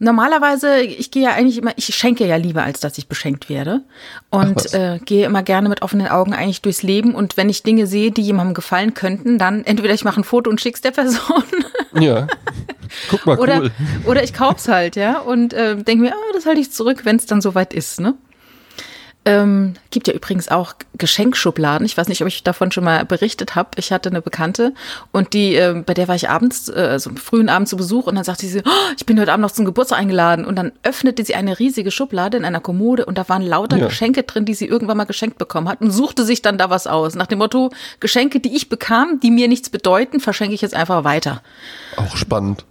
[0.00, 3.82] normalerweise, ich gehe ja eigentlich immer, ich schenke ja lieber, als dass ich beschenkt werde.
[4.30, 7.14] Und äh, gehe immer gerne mit offenen Augen eigentlich durchs Leben.
[7.14, 10.50] Und wenn ich Dinge sehe, die jemandem gefallen könnten, dann entweder ich mache ein Foto
[10.50, 11.44] und schick's der Person
[12.00, 12.26] Ja.
[13.10, 13.70] Guck mal, oder, cool.
[14.06, 15.20] oder ich kauf's halt, ja.
[15.20, 18.14] Und äh, denke mir, ah, das halte ich zurück, wenn es dann soweit ist, ne?
[19.26, 21.84] Ähm, gibt ja übrigens auch Geschenkschubladen.
[21.84, 23.68] Ich weiß nicht, ob ich davon schon mal berichtet habe.
[23.76, 24.72] Ich hatte eine Bekannte
[25.12, 28.06] und die, äh, bei der war ich abends, äh, so am frühen Abend zu Besuch
[28.06, 30.46] und dann sagte sie, oh, ich bin heute Abend noch zum Geburtstag eingeladen.
[30.46, 33.86] Und dann öffnete sie eine riesige Schublade in einer Kommode und da waren lauter Ja.
[33.88, 36.86] Geschenke drin, die sie irgendwann mal geschenkt bekommen hat und suchte sich dann da was
[36.86, 37.14] aus.
[37.14, 41.04] Nach dem Motto, Geschenke, die ich bekam, die mir nichts bedeuten, verschenke ich jetzt einfach
[41.04, 41.42] weiter.
[41.96, 42.64] Auch spannend.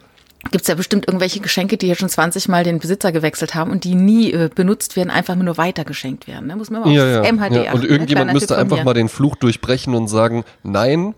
[0.51, 3.71] Gibt es ja bestimmt irgendwelche Geschenke, die ja schon 20 Mal den Besitzer gewechselt haben
[3.71, 6.47] und die nie äh, benutzt werden, einfach nur weitergeschenkt werden.
[6.47, 6.55] Ne?
[6.55, 7.31] Muss man mal Ja, ja.
[7.31, 7.73] MHD ja.
[7.73, 7.87] Und ne?
[7.89, 8.83] irgendjemand müsste einfach mir.
[8.85, 11.13] mal den Fluch durchbrechen und sagen, nein,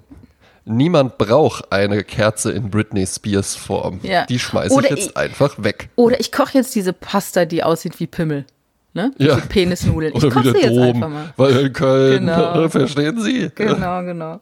[0.66, 4.00] niemand braucht eine Kerze in Britney Spears Form.
[4.02, 4.26] Ja.
[4.26, 5.90] Die schmeiße ich jetzt ich- einfach weg.
[5.96, 8.46] Oder ich koche jetzt diese Pasta, die aussieht wie Pimmel.
[8.94, 9.12] Ne?
[9.20, 9.36] Ja.
[9.36, 10.14] Diese Penisnudeln.
[10.16, 11.34] Ich Oder koche sie der jetzt einfach mal.
[11.38, 12.68] weil in Köln, Genau.
[12.70, 13.52] verstehen Sie?
[13.56, 14.40] Genau, genau.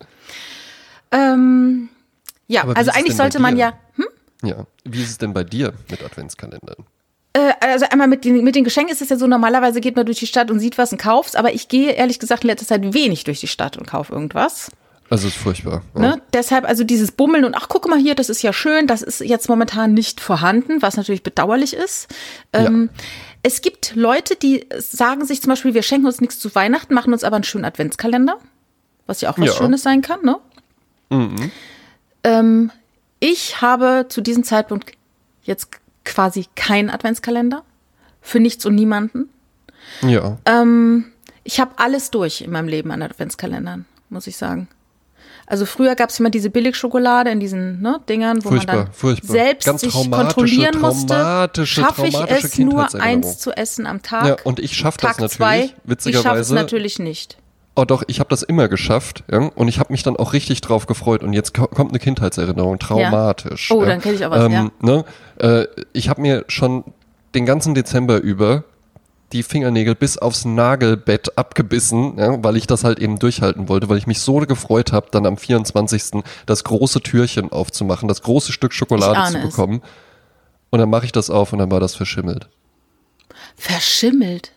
[1.11, 1.89] Ähm,
[2.47, 3.73] ja, Aber also eigentlich sollte man ja.
[3.95, 4.05] Hm?
[4.43, 4.65] Ja.
[4.85, 6.85] Wie ist es denn bei dir mit Adventskalendern?
[7.33, 10.05] Äh, also einmal mit den, mit den Geschenken ist es ja so, normalerweise geht man
[10.05, 12.67] durch die Stadt und sieht was und kauft's, aber ich gehe ehrlich gesagt in letzter
[12.67, 14.71] Zeit wenig durch die Stadt und kaufe irgendwas.
[15.09, 15.81] Also ist furchtbar.
[15.95, 16.01] Ja.
[16.01, 16.21] Ne?
[16.33, 19.21] Deshalb also dieses Bummeln und ach, guck mal hier, das ist ja schön, das ist
[19.21, 22.07] jetzt momentan nicht vorhanden, was natürlich bedauerlich ist.
[22.53, 22.89] Ähm,
[23.41, 27.13] Es gibt Leute, die sagen sich zum Beispiel, wir schenken uns nichts zu Weihnachten, machen
[27.13, 28.37] uns aber einen schönen Adventskalender,
[29.07, 29.53] was ja auch was Ja.
[29.53, 30.19] Schönes sein kann.
[30.23, 30.37] Ne?
[32.23, 32.71] Ähm,
[33.19, 34.91] ich habe zu diesem Zeitpunkt
[35.43, 35.69] jetzt
[36.05, 37.63] quasi keinen Adventskalender
[38.21, 39.29] für nichts und niemanden.
[40.01, 40.37] Ja.
[40.45, 41.11] Ähm,
[41.43, 44.67] ich habe alles durch in meinem Leben an Adventskalendern, muss ich sagen.
[45.45, 48.93] Also früher gab es immer diese Billigschokolade in diesen ne, Dingern, wo Furchtbar, man dann
[48.93, 49.31] furchtbar.
[49.31, 51.07] selbst Ganz sich traumatische, kontrollieren musste.
[51.07, 54.25] traumatische, Schaffe ich es nur eins zu essen am Tag?
[54.27, 56.53] Ja, und ich schaff das natürlich, zwei, Ich schaffe es witzigerweise.
[56.53, 57.37] natürlich nicht.
[57.75, 59.37] Oh doch, ich habe das immer geschafft ja?
[59.55, 62.77] und ich habe mich dann auch richtig drauf gefreut und jetzt ko- kommt eine Kindheitserinnerung,
[62.79, 63.71] traumatisch.
[63.71, 63.87] Oh, ja.
[63.87, 64.69] dann kenn ich auch was, ja.
[64.81, 65.05] Ne?
[65.37, 66.83] Äh, ich habe mir schon
[67.35, 68.63] den ganzen Dezember über
[69.31, 73.97] die Fingernägel bis aufs Nagelbett abgebissen, ja, weil ich das halt eben durchhalten wollte, weil
[73.99, 76.23] ich mich so gefreut habe, dann am 24.
[76.47, 79.43] das große Türchen aufzumachen, das große Stück Schokolade zu es.
[79.43, 79.81] bekommen.
[80.71, 82.49] Und dann mache ich das auf und dann war das verschimmelt.
[83.55, 84.51] Verschimmelt.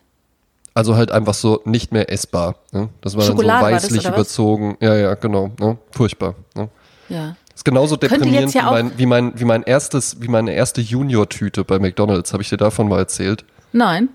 [0.75, 2.55] Also halt einfach so nicht mehr essbar.
[2.71, 2.89] Ne?
[3.01, 4.13] Das war Schokolade dann das, so weißlich was?
[4.13, 4.77] überzogen.
[4.79, 5.51] Ja, ja, genau.
[5.59, 5.77] Ne?
[5.91, 6.35] Furchtbar.
[6.55, 6.69] Ne?
[7.09, 7.35] Ja.
[7.49, 10.81] Das Ist genauso deprimierend ja wie, mein, wie, mein, wie mein erstes, wie meine erste
[10.81, 12.33] Junior-Tüte bei McDonalds.
[12.33, 13.45] Habe ich dir davon mal erzählt?
[13.71, 14.09] Nein,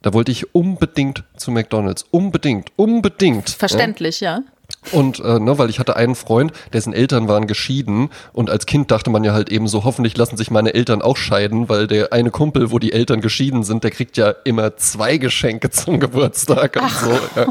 [0.00, 2.04] Da wollte ich unbedingt zu McDonalds.
[2.10, 3.50] Unbedingt, unbedingt.
[3.50, 4.40] verständlich, ja.
[4.90, 8.90] Und äh, ne, weil ich hatte einen Freund, dessen Eltern waren geschieden und als Kind
[8.90, 12.12] dachte man ja halt eben so, hoffentlich lassen sich meine Eltern auch scheiden, weil der
[12.12, 16.76] eine Kumpel, wo die Eltern geschieden sind, der kriegt ja immer zwei Geschenke zum Geburtstag
[16.82, 17.18] und so.
[17.40, 17.46] Ja,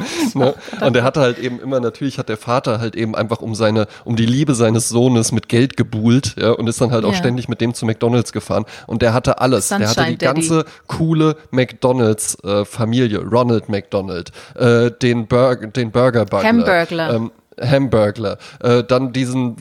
[0.45, 0.53] ne?
[0.85, 3.87] Und der hatte halt eben immer, natürlich hat der Vater halt eben einfach um seine,
[4.03, 7.17] um die Liebe seines Sohnes mit Geld gebuhlt, ja, und ist dann halt auch Ja.
[7.17, 8.65] ständig mit dem zu McDonalds gefahren.
[8.87, 9.69] Und der hatte alles.
[9.69, 10.41] Der hatte die Daddy.
[10.41, 17.13] ganze coole McDonalds-Familie, Ronald McDonald, äh, den, Burger, den Burger Bugler, Hamburgler.
[17.13, 17.20] ähm,
[17.61, 19.55] Hamburgler, äh, dann diesen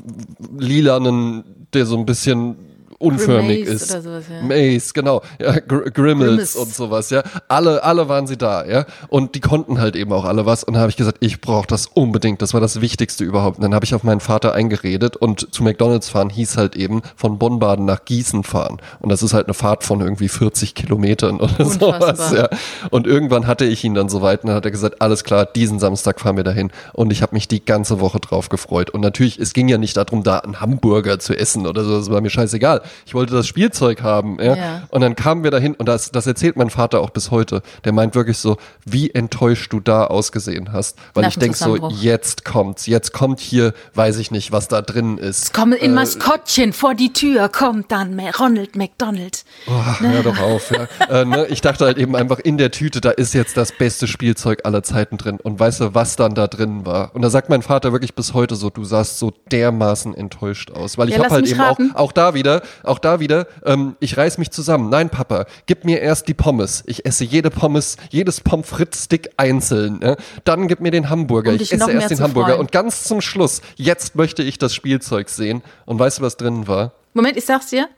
[0.58, 2.56] lilanen, der so ein bisschen
[3.00, 3.90] unförmig Grimace ist.
[3.90, 4.42] oder sowas, ja.
[4.46, 5.22] Mace, genau.
[5.40, 6.56] Ja, Gr Grimmels Grimace.
[6.56, 7.22] und sowas, ja.
[7.48, 8.84] Alle, alle waren sie da, ja.
[9.08, 10.62] Und die konnten halt eben auch alle was.
[10.64, 12.42] Und da habe ich gesagt, ich brauche das unbedingt.
[12.42, 13.56] Das war das Wichtigste überhaupt.
[13.58, 17.02] Und dann habe ich auf meinen Vater eingeredet und zu McDonalds fahren hieß halt eben
[17.16, 18.78] von Bonn-Baden nach Gießen fahren.
[19.00, 22.16] Und das ist halt eine Fahrt von irgendwie 40 Kilometern oder Unfassbar.
[22.16, 22.48] sowas, ja.
[22.90, 25.78] Und irgendwann hatte ich ihn dann soweit und dann hat er gesagt, alles klar, diesen
[25.78, 26.70] Samstag fahren wir dahin.
[26.92, 28.90] Und ich habe mich die ganze Woche drauf gefreut.
[28.90, 32.10] Und natürlich, es ging ja nicht darum, da einen Hamburger zu essen oder so, das
[32.10, 32.82] war mir scheißegal.
[33.06, 34.54] Ich wollte das Spielzeug haben, ja.
[34.56, 34.82] Ja.
[34.90, 37.62] Und dann kamen wir dahin und das, das erzählt mein Vater auch bis heute.
[37.84, 40.98] Der meint wirklich so, wie enttäuscht du da ausgesehen hast.
[41.14, 45.18] Weil ich denk so, jetzt kommt's, jetzt kommt hier, weiß ich nicht, was da drin
[45.18, 45.52] ist.
[45.54, 49.44] Komm in Maskottchen vor die Tür, kommt dann Ronald McDonald.
[49.66, 50.70] Oh, hör doch auf.
[50.70, 50.88] Ja.
[51.20, 51.46] äh, ne?
[51.46, 54.82] Ich dachte halt eben einfach, in der Tüte, da ist jetzt das beste Spielzeug aller
[54.82, 55.38] Zeiten drin.
[55.42, 57.14] Und weißt du, was dann da drin war?
[57.14, 60.98] Und da sagt mein Vater wirklich bis heute so, du sahst so dermaßen enttäuscht aus.
[60.98, 61.92] Weil ich Ja, habe halt eben raten.
[61.94, 64.88] auch, auch da wieder, auch da wieder, ähm, ich reiß mich zusammen.
[64.90, 66.82] Nein, Papa, gib mir erst die Pommes.
[66.86, 70.00] Ich esse jede Pommes, jedes Pommes frites Stick einzeln.
[70.02, 70.16] Ja?
[70.44, 71.50] Dann gib mir den Hamburger.
[71.50, 72.48] Um ich esse erst den Hamburger.
[72.54, 72.60] freuen.
[72.60, 75.62] Und ganz zum Schluss, jetzt möchte ich das Spielzeug sehen.
[75.86, 76.92] Und weißt du, was drin war?
[77.14, 77.88] Moment, ich sag's dir,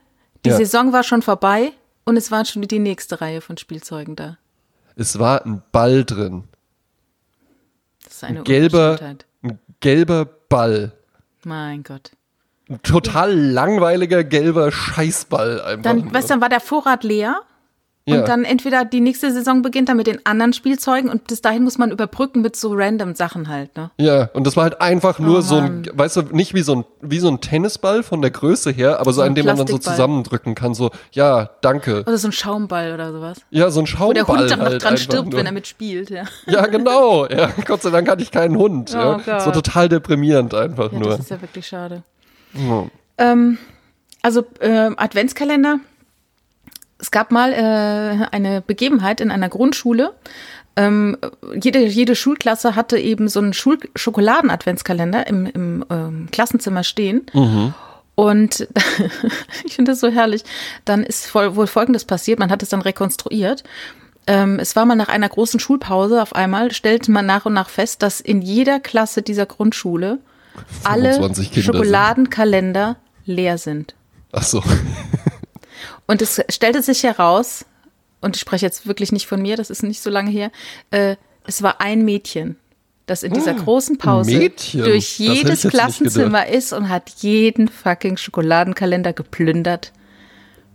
[0.45, 0.57] die Ja.
[0.57, 1.73] Saison war schon vorbei
[2.05, 4.39] und es war schon die nächste Reihe von Spielzeugen da.
[4.97, 6.45] Es war ein Ball drin.
[8.05, 9.27] Das ist eine gelber, Unverschämtheit.
[9.43, 10.93] ein gelber Ball.
[11.45, 12.11] Mein Gott.
[12.73, 15.83] Ein total langweiliger gelber Scheißball einfach.
[15.83, 16.15] Dann, nur.
[16.15, 17.41] weißt du, dann war der Vorrat leer
[18.07, 18.19] ja.
[18.19, 21.63] und dann entweder die nächste Saison beginnt dann mit den anderen Spielzeugen und bis dahin
[21.63, 23.91] muss man überbrücken mit so random Sachen halt, ne?
[23.99, 26.75] ja, und das war halt einfach nur Oh, so ein, weißt du, nicht wie so
[26.77, 29.57] ein, wie so ein Tennisball von der Größe her, aber so, So ein dem man
[29.57, 32.01] dann so zusammendrücken kann, so, ja, danke.
[32.01, 33.39] Oder so ein Schaumball oder sowas.
[33.51, 35.39] Ja, so ein Wo Schaumball der Hund dann noch halt dran einfach stirbt, nur.
[35.39, 36.25] wenn er mitspielt, ja.
[36.47, 37.27] Ja, genau.
[37.29, 38.91] Ja, Gott sei Dank hatte ich keinen Hund.
[39.03, 39.21] Oh ja.
[39.25, 39.43] Gott.
[39.43, 41.11] So total deprimierend einfach Ja, nur.
[41.11, 42.03] das ist ja wirklich schade.
[42.55, 42.87] Ja.
[43.19, 43.59] Ähm,
[44.23, 45.81] also ähm, Adventskalender.
[46.99, 50.15] Es gab mal äh, eine Begebenheit in einer Grundschule.
[50.77, 51.19] Ähm,
[51.55, 57.27] jede, jede Schulklasse hatte eben so einen Schul Schokoladen-Adventskalender im, im ähm, Klassenzimmer stehen.
[58.15, 58.69] Und
[59.65, 60.45] ich finde das so herrlich.
[60.85, 62.39] Dann ist voll, wohl Folgendes passiert.
[62.39, 63.65] Man hat es dann rekonstruiert.
[64.27, 67.69] Ähm, es war mal nach einer großen Schulpause auf einmal, stellte man nach und nach
[67.69, 70.21] fest, dass in jeder Klasse dieser Grundschule
[70.85, 71.75] alle 25 Kinder sind.
[71.75, 73.95] Schokoladenkalender leer sind.
[74.33, 74.63] Ach so.
[76.07, 77.65] Und es stellte sich heraus,
[78.21, 80.51] und ich spreche jetzt wirklich nicht von mir, das ist nicht so lange her,
[80.91, 82.57] äh, es war ein Mädchen,
[83.07, 84.85] das in dieser großen Pause Mädchen?
[84.85, 89.93] durch jedes Klassenzimmer ist und hat jeden fucking Schokoladenkalender geplündert.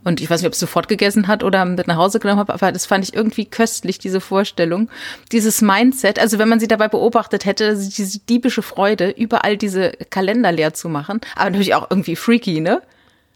[0.04, 2.50] Und ich weiß nicht, ob es sofort gegessen hat oder mit nach Hause genommen hat,
[2.50, 4.90] aber das fand ich irgendwie köstlich, diese Vorstellung.
[5.32, 10.52] Dieses Mindset, also wenn man sie dabei beobachtet hätte, diese diebische Freude, überall diese Kalender
[10.52, 12.82] leer zu machen, aber natürlich auch irgendwie freaky, ne?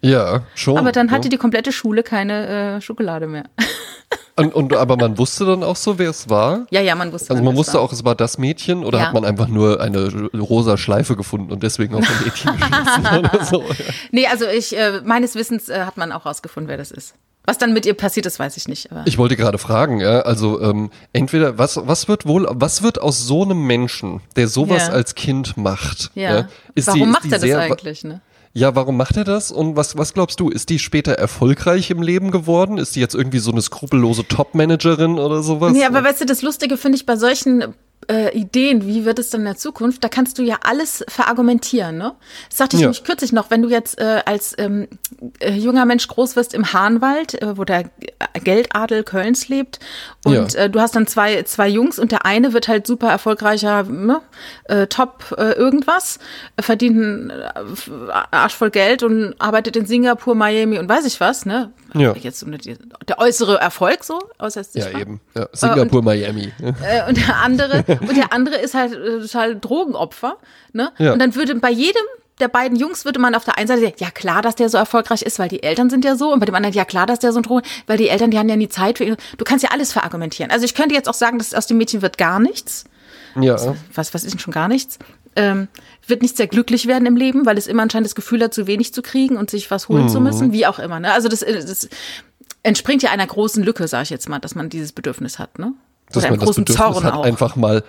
[0.02, 0.78] Ja, schon.
[0.78, 1.14] Aber dann ja.
[1.14, 3.44] hatte die komplette Schule keine äh, Schokolade mehr.
[4.38, 6.66] Und, und, aber man wusste dann auch so, wer es war?
[6.72, 7.32] ja, ja, man wusste.
[7.32, 7.82] Also man wusste war.
[7.82, 9.06] auch, es war das Mädchen oder Ja.
[9.08, 13.46] hat man einfach nur eine rosa Schleife gefunden und deswegen auf ein Mädchen geschissen oder
[13.46, 13.64] so?
[14.12, 17.14] Nee, also ich, äh, meines Wissens äh, hat man auch rausgefunden, wer das ist.
[17.44, 18.92] Was dann mit ihr passiert ist, weiß ich nicht.
[18.92, 23.02] Aber Ich wollte gerade fragen, ja, also ähm, entweder was was wird wohl was wird
[23.02, 24.94] aus so einem Menschen, der sowas Ja.
[24.94, 26.12] als Kind macht?
[26.14, 26.48] ja.
[26.76, 28.22] Ist Warum die, macht er das sehr, eigentlich, ne?
[28.54, 29.52] Ja, warum macht er das?
[29.52, 30.50] Und was, was glaubst du?
[30.50, 32.78] Ist die später erfolgreich im Leben geworden?
[32.78, 35.72] Ist die jetzt irgendwie so eine skrupellose Top-Managerin oder sowas?
[35.72, 37.74] Nee, aber weißt du, das Lustige finde ich bei solchen
[38.10, 41.98] äh, Ideen, wie wird es dann in der Zukunft, da kannst du ja alles verargumentieren,
[41.98, 42.14] ne?
[42.50, 42.88] Das sagte ich Ja.
[42.88, 44.88] nämlich kürzlich noch, wenn du jetzt äh, als ähm,
[45.40, 47.86] äh, junger Mensch groß wirst im Hahnwald, äh, wo der
[48.44, 49.80] Geldadel Kölns lebt
[50.26, 50.62] und Ja.
[50.62, 54.22] äh, du hast dann zwei, zwei Jungs und der eine wird halt super erfolgreicher, ne?
[54.66, 56.20] äh, top äh, irgendwas,
[56.60, 61.46] verdient einen äh, Arsch voll Geld und arbeitet in Singapur, Miami und weiß ich was,
[61.46, 61.72] ne?
[61.94, 62.14] Ja.
[62.16, 62.46] Jetzt
[63.08, 65.02] der äußere Erfolg so, äußerst ja, sichtbar.
[65.02, 65.22] eben.
[65.36, 66.52] Ja, Singapur, Miami.
[66.62, 70.38] Äh, und der andere und der andere ist halt äh, total Drogenopfer,
[70.74, 70.92] ne?
[70.98, 71.14] Ja.
[71.14, 72.04] Und dann würde bei jedem
[72.40, 74.78] der beiden Jungs würde man auf der einen Seite sagen, ja klar, dass der so
[74.78, 76.34] erfolgreich ist, weil die Eltern sind ja so.
[76.34, 78.40] Und bei dem anderen, ja klar, dass der so ein Drogen, weil die Eltern, die
[78.40, 79.16] haben ja nie Zeit für ihn.
[79.38, 80.52] Du kannst ja alles verargumentieren.
[80.52, 82.86] Also ich könnte jetzt auch sagen, dass aus dem Mädchen wird gar nichts.
[83.40, 83.56] Ja.
[83.94, 84.98] Was, was ist denn schon gar nichts?
[85.36, 85.68] Ähm,
[86.08, 88.68] wird nicht sehr glücklich werden im Leben, weil es immer anscheinend das Gefühl hat, zu
[88.68, 90.26] wenig zu kriegen und sich was holen zu Mhm.
[90.26, 91.00] müssen, wie auch immer.
[91.00, 91.12] Ne?
[91.14, 91.88] Also das, äh, das
[92.64, 95.60] entspringt ja einer großen Lücke, sage ich jetzt mal, dass man dieses Bedürfnis hat.
[95.60, 95.74] Ne?
[96.12, 97.24] dass Oder man das großen Bedürfnis Zorn hat, auch.
[97.24, 97.84] einfach mal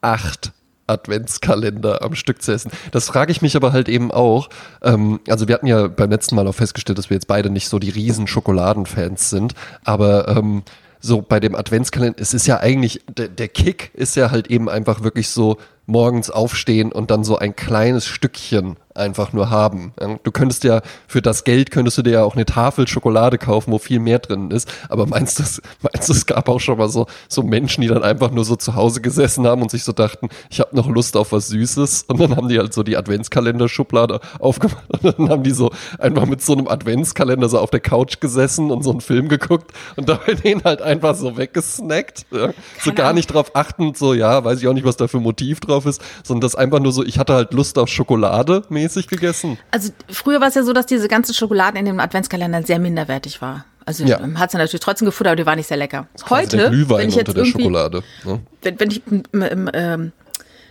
[0.00, 0.52] acht
[0.86, 2.70] Adventskalender am Stück zu essen.
[2.92, 4.48] Das frage ich mich aber halt eben auch.
[4.82, 7.68] Ähm, also wir hatten ja beim letzten Mal auch festgestellt, dass wir jetzt beide nicht
[7.68, 10.62] so die riesen Schokoladenfans sind, aber ähm,
[11.00, 14.68] so bei dem Adventskalender, es ist ja eigentlich, der, der Kick ist ja halt eben
[14.68, 19.92] einfach wirklich so morgens aufstehen und dann so ein kleines Stückchen einfach nur haben.
[20.22, 23.72] Du könntest ja für das Geld könntest du dir ja auch eine Tafel Schokolade kaufen,
[23.72, 24.72] wo viel mehr drin ist.
[24.88, 27.88] Aber meinst du, es- meinst du, es gab auch schon mal so, so Menschen, die
[27.88, 30.88] dann einfach nur so zu Hause gesessen haben und sich so dachten, ich habe noch
[30.88, 35.28] Lust auf was Süßes und dann haben die halt so die Adventskalenderschublade aufgemacht und dann
[35.28, 38.92] haben die so einfach mit so einem Adventskalender so auf der Couch gesessen und so
[38.92, 42.26] einen Film geguckt und dabei den halt einfach so weggesnackt.
[42.30, 42.50] Ja?
[42.80, 45.58] So gar nicht drauf achtend, so ja, weiß ich auch nicht, was da für Motiv
[45.58, 49.58] drauf ist, sondern das einfach nur so, ich hatte halt Lust auf Schokolade mäßig gegessen.
[49.70, 53.42] Also früher war es ja so, dass diese ganze Schokolade in dem Adventskalender sehr minderwertig
[53.42, 53.64] war.
[53.86, 54.20] Also Ja.
[54.36, 56.06] hat sie natürlich trotzdem gefuttert, aber die war nicht sehr lecker.
[56.30, 58.02] Heute, wenn ich jetzt unter der Schokolade.
[58.24, 58.40] Ne?
[58.62, 60.12] wenn, wenn ich im, im ähm,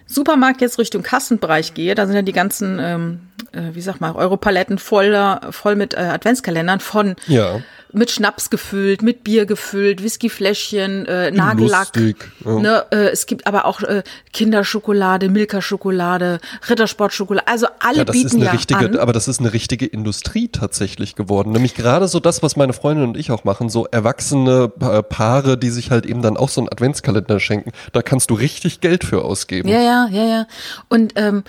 [0.05, 3.32] Supermarkt jetzt Richtung Kassenbereich gehe, da sind ja die ganzen, ähm, äh,
[3.73, 7.59] wie sag mal, Europaletten voller, voll mit äh, Adventskalendern von Ja.
[7.91, 11.95] mit Schnaps gefüllt, mit Bier gefüllt, Whiskyfläschchen, äh, Nagellack.
[11.95, 12.59] Lustig, ja.
[12.59, 14.01] Ne, äh, es gibt aber auch äh,
[14.33, 17.47] Kinderschokolade, Milka-Schokolade, Rittersport-Schokolade.
[17.47, 18.97] Also alle Ja, das bieten ist eine ja richtige, an.
[18.97, 21.51] aber das ist eine richtige Industrie tatsächlich geworden.
[21.51, 25.57] Nämlich gerade so das, was meine Freundin und ich auch machen, so erwachsene Pa- Paare,
[25.57, 27.71] die sich halt eben dann auch so einen Adventskalender schenken.
[27.91, 29.69] Da kannst du richtig Geld für ausgeben.
[29.69, 30.47] Ja, ja, ja, ja.
[30.89, 31.43] Und ähm,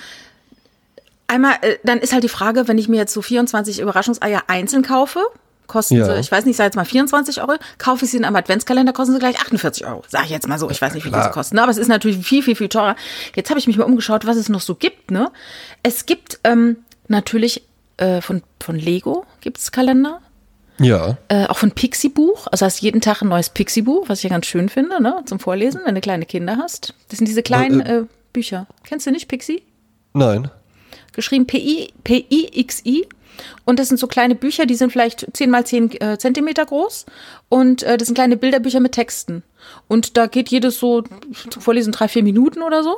[1.26, 4.82] einmal, äh, dann ist halt die Frage, wenn ich mir jetzt so 24 Überraschungseier einzeln
[4.82, 5.20] kaufe,
[5.66, 6.04] kosten Ja.
[6.06, 8.92] sie, ich weiß nicht, sag jetzt mal 24 Euro, kaufe ich sie in einem Adventskalender,
[8.92, 10.02] kosten sie gleich 48 Euro.
[10.08, 11.24] Sag ich jetzt mal so, ich weiß nicht, wie viel klar.
[11.24, 11.56] sie kosten.
[11.56, 11.62] ne?
[11.62, 12.96] Aber es ist natürlich viel, viel, viel teurer.
[13.34, 15.10] Jetzt habe ich mich mal umgeschaut, was es noch so gibt.
[15.10, 15.30] Ne?
[15.82, 20.20] Es gibt ähm, natürlich äh, von, von Lego gibt's Kalender.
[20.80, 21.16] Ja.
[21.28, 22.48] Äh, auch von Pixie-Buch.
[22.50, 25.22] Also hast jeden Tag ein neues Pixie-Buch, was ich ja ganz schön finde, ne?
[25.24, 26.94] zum Vorlesen, wenn du kleine Kinder hast.
[27.08, 28.66] Das sind diese kleinen äh, äh, Bücher.
[28.84, 29.62] Kennst du nicht Pixie?
[30.12, 30.50] Nein.
[31.14, 33.06] Geschrieben P-I- P-I-X-I.
[33.64, 37.06] Und das sind so kleine Bücher, die sind vielleicht 10 mal 10 äh, Zentimeter groß.
[37.48, 39.42] Und äh, das sind kleine Bilderbücher mit Texten.
[39.88, 41.02] Und da geht jedes so
[41.50, 42.96] zum Vorlesen drei, vier Minuten oder so.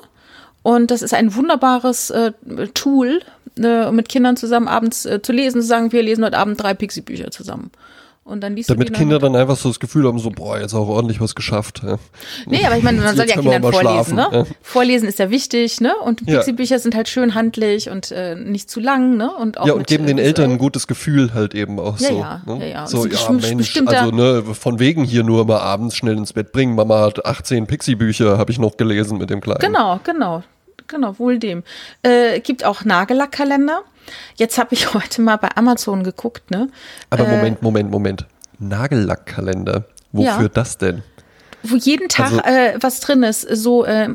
[0.63, 2.33] Und das ist ein wunderbares äh,
[2.75, 3.21] Tool,
[3.57, 6.75] äh, mit Kindern zusammen abends äh, zu lesen, zu sagen, wir lesen heute Abend drei
[6.75, 7.71] Pixie-Bücher zusammen.
[8.27, 10.89] Und dann liest Damit Kinder dann einfach so das Gefühl haben, so, boah, jetzt auch
[10.89, 11.83] ordentlich was geschafft.
[11.87, 11.97] Ja.
[12.47, 14.29] Nee, aber ich meine, man soll ja Kindern vorlesen, ne?
[14.33, 14.45] ja.
[14.63, 15.95] Vorlesen ist ja wichtig, ne?
[16.05, 16.39] Und Ja.
[16.39, 19.33] Pixie-Bücher sind halt schön handlich und äh, nicht zu lang, ne?
[19.33, 22.01] Und auch Ja, und mit, geben den äh, Eltern ein gutes Gefühl halt eben auch
[22.01, 22.19] Ja, so.
[22.19, 22.59] ja, ne?
[22.59, 22.87] ja, ja.
[22.89, 26.75] So, ja, Mensch, also ne, von wegen hier nur mal abends schnell ins Bett bringen.
[26.75, 29.61] Mama hat 18 Pixie-Bücher, habe ich noch gelesen mit dem Kleinen.
[29.61, 30.43] Genau, genau.
[30.89, 31.63] Genau, wohl dem.
[32.03, 33.83] Äh, gibt auch Nagellackkalender.
[34.37, 36.69] Jetzt habe ich heute mal bei Amazon geguckt, ne?
[37.11, 38.27] Aber Äh, Moment, Moment, Moment.
[38.59, 39.85] Nagellackkalender.
[40.13, 40.49] Wofür Ja.
[40.49, 41.03] das denn?
[41.71, 43.43] Wo jeden Tag Also- äh, was drin ist.
[43.43, 44.09] So, äh,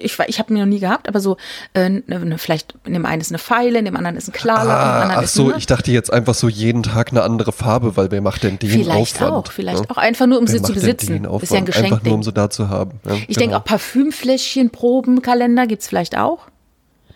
[0.00, 1.36] ich, ich habe mir noch nie gehabt, aber so,
[1.74, 4.32] äh, ne, ne, vielleicht in dem einen ist eine Pfeile, in dem anderen ist ein
[4.32, 5.54] Klarlack, Ah, ach so, ne?
[5.58, 8.70] ich dachte jetzt einfach so jeden Tag eine andere Farbe, weil wer macht denn den
[8.70, 9.32] Vielleicht Aufwand?
[9.48, 9.90] auch, vielleicht ne?
[9.90, 11.24] auch einfach nur, um Wer sie zu besitzen.
[11.40, 11.64] Ist ja ein?
[11.64, 11.84] Geschenk.
[11.86, 12.92] Einfach nur, um sie da zu haben.
[13.06, 13.58] Ja, Ich denke genau.
[13.58, 16.40] auch Parfümfläschchen, Proben, Kalender gibt's vielleicht auch.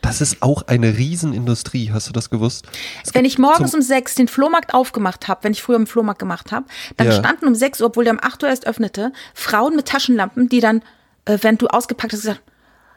[0.04, 2.66] Das ist auch eine Riesenindustrie, hast du das gewusst?
[3.04, 6.18] Es Wenn ich morgens um sechs den Flohmarkt aufgemacht habe, wenn ich früher im Flohmarkt
[6.18, 6.66] gemacht habe,
[6.98, 7.12] dann Ja.
[7.14, 10.60] standen um sechs Uhr, obwohl der um acht Uhr erst öffnete, Frauen mit Taschenlampen, die
[10.60, 10.82] dann,
[11.24, 12.42] äh, wenn du ausgepackt hast, gesagt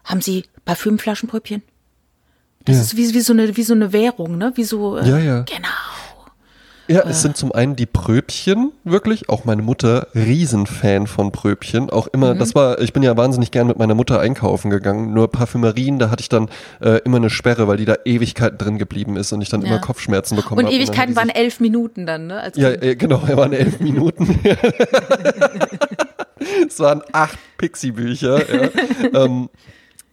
[0.03, 1.63] haben sie Parfümflaschenpröbchen?
[2.65, 2.81] Das Ja.
[2.81, 4.51] ist wie, wie, so eine, wie so eine Währung, ne?
[4.55, 5.41] Wie so, äh, Ja, ja.
[5.43, 5.67] Genau.
[6.89, 9.27] Ja, es sind zum einen die Pröbchen, wirklich.
[9.29, 11.89] Auch meine Mutter, Riesenfan von Pröbchen.
[11.89, 12.39] Auch immer, Mhm.
[12.39, 15.13] das war, ich bin ja wahnsinnig gern mit meiner Mutter einkaufen gegangen.
[15.13, 16.47] Nur Parfümerien, da hatte ich dann
[16.81, 19.67] äh, immer eine Sperre, weil die da Ewigkeiten drin geblieben ist und ich dann Ja.
[19.67, 20.75] immer Kopfschmerzen bekommen Und habe.
[20.75, 22.51] Ewigkeiten dann waren elf Minuten dann, ne?
[22.55, 24.39] Ja, äh, genau, er waren elf Minuten.
[26.67, 28.39] es waren acht Pixie-Bücher.
[29.13, 29.13] Ja.
[29.25, 29.49] ähm,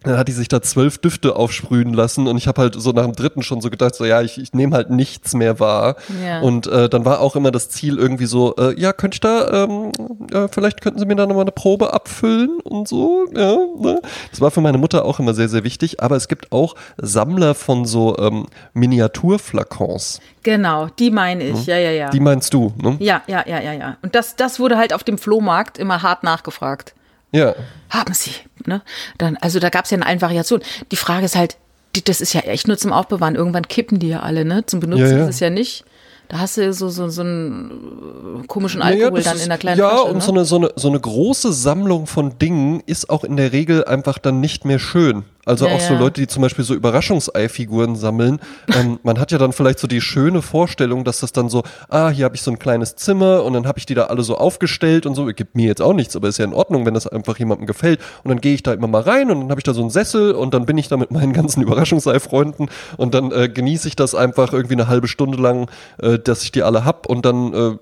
[0.04, 3.04] dann hat die sich da zwölf Düfte aufsprühen lassen und ich habe halt so nach
[3.04, 5.96] dem dritten schon so gedacht, so ja, ich, ich nehme halt nichts mehr wahr.
[6.24, 6.40] Ja.
[6.40, 9.64] Und äh, dann war auch immer das Ziel irgendwie so, äh, ja, könnte ich da,
[9.64, 9.92] ähm,
[10.32, 13.26] äh, vielleicht könnten Sie mir da nochmal eine Probe abfüllen und so.
[13.34, 14.00] Ja, ne?
[14.30, 16.02] Das war für meine Mutter auch immer sehr, sehr wichtig.
[16.02, 20.20] Aber es gibt auch Sammler von so ähm, Miniaturflakons.
[20.42, 22.06] Genau, die meine ich, ja, ja, ja.
[22.08, 22.10] Mhm.
[22.10, 22.96] Die meinst du, ne?
[23.00, 23.96] ja, ja, ja, ja, ja.
[24.02, 26.94] Und das, das wurde halt auf dem Flohmarkt immer hart nachgefragt.
[27.34, 27.54] Ja.
[27.90, 28.30] haben sie.
[28.66, 28.80] Ne?
[29.18, 30.64] Dann, also da gab es ja in allen Variationen.
[30.92, 31.56] Die Frage ist halt,
[31.96, 33.34] die, das ist ja echt nur zum Aufbewahren.
[33.34, 34.64] Irgendwann kippen die ja alle, ne?
[34.66, 35.22] Zum Benutzen Ja, ja.
[35.24, 35.84] ist es ja nicht.
[36.28, 39.48] Da hast du so, so, so einen komischen Ja, ja, Alkohol das dann ist- in
[39.50, 40.04] der kleinen Ja, Flasche.
[40.04, 40.20] und ne?
[40.22, 43.84] so, eine, so, eine, so eine große Sammlung von Dingen ist auch in der Regel
[43.84, 45.24] einfach dann nicht mehr schön.
[45.46, 45.94] Also Ja, auch so.
[45.94, 48.40] Leute, die zum Beispiel so Überraschungsei-Figuren sammeln.
[48.74, 52.08] ähm, man hat ja dann vielleicht so die schöne Vorstellung, dass das dann so, ah,
[52.10, 54.36] hier habe ich so ein kleines Zimmer und dann habe ich die da alle so
[54.36, 55.26] aufgestellt und so.
[55.26, 58.00] Gibt mir jetzt auch nichts, aber ist ja in Ordnung, wenn das einfach jemandem gefällt.
[58.22, 59.90] Und dann gehe ich da immer mal rein und dann habe ich da so einen
[59.90, 63.96] Sessel und dann bin ich da mit meinen ganzen Überraschungsei-Freunden und dann äh, genieße ich
[63.96, 67.52] das einfach irgendwie eine halbe Stunde lang, äh, dass ich die alle hab und dann
[67.52, 67.76] äh,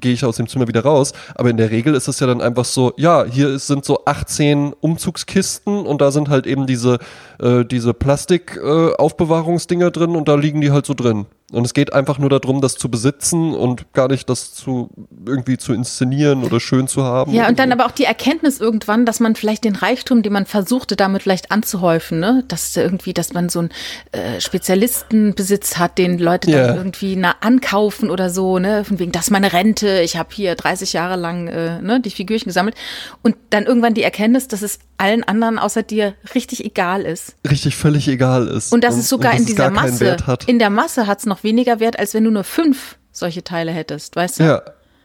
[0.00, 1.12] gehe ich aus dem Zimmer wieder raus.
[1.34, 4.72] Aber in der Regel ist es ja dann einfach so, ja, hier sind so 18
[4.80, 6.98] Umzugskisten und da sind halt eben diese,
[7.40, 11.26] äh, diese Plastik-Aufbewahrungsdinger drin und da liegen die halt so drin.
[11.52, 14.88] Und es geht einfach nur darum, das zu besitzen und gar nicht das zu
[15.26, 17.34] irgendwie zu inszenieren oder schön zu haben.
[17.34, 20.46] Ja, und dann aber auch die Erkenntnis irgendwann, dass man vielleicht den Reichtum, den man
[20.46, 23.68] versuchte, damit vielleicht anzuhäufen, ne, dass irgendwie, dass man so einen
[24.12, 26.66] äh, Spezialistenbesitz hat, den Leute Ja.
[26.68, 30.30] dann irgendwie na, ankaufen oder so, ne, von wegen, das ist meine Rente, ich habe
[30.32, 32.74] hier 30 Jahre lang äh, ne, die Figürchen gesammelt
[33.22, 37.34] und dann irgendwann die Erkenntnis, dass es allen anderen außer dir richtig egal ist.
[37.48, 38.72] richtig völlig egal ist.
[38.72, 41.80] Und dass es sogar in es dieser Masse, in der Masse hat es noch weniger
[41.80, 44.44] Wert, als wenn du nur fünf solche Teile hättest, weißt du?
[44.44, 44.62] ja,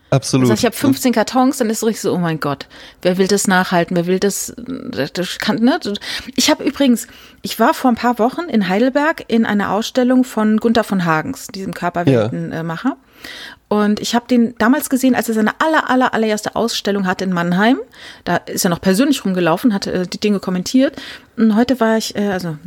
[0.09, 0.47] absolut.
[0.47, 2.67] Sag, ich habe 15 Kartons, dann ist es richtig so, oh mein Gott,
[3.01, 4.53] wer will das nachhalten, wer will das,
[5.13, 5.79] das kann, ne?
[6.35, 7.07] Ich habe übrigens,
[7.41, 11.47] ich war vor ein paar Wochen in Heidelberg in einer Ausstellung von Gunther von Hagens,
[11.47, 12.97] diesem Körperweltenmacher.
[13.67, 17.31] Und ich habe den damals gesehen, als er seine aller, aller, allererste Ausstellung hatte in
[17.31, 17.77] Mannheim.
[18.23, 20.99] Da ist er noch persönlich rumgelaufen, hat äh, die Dinge kommentiert.
[21.37, 22.57] Und heute war ich, äh, also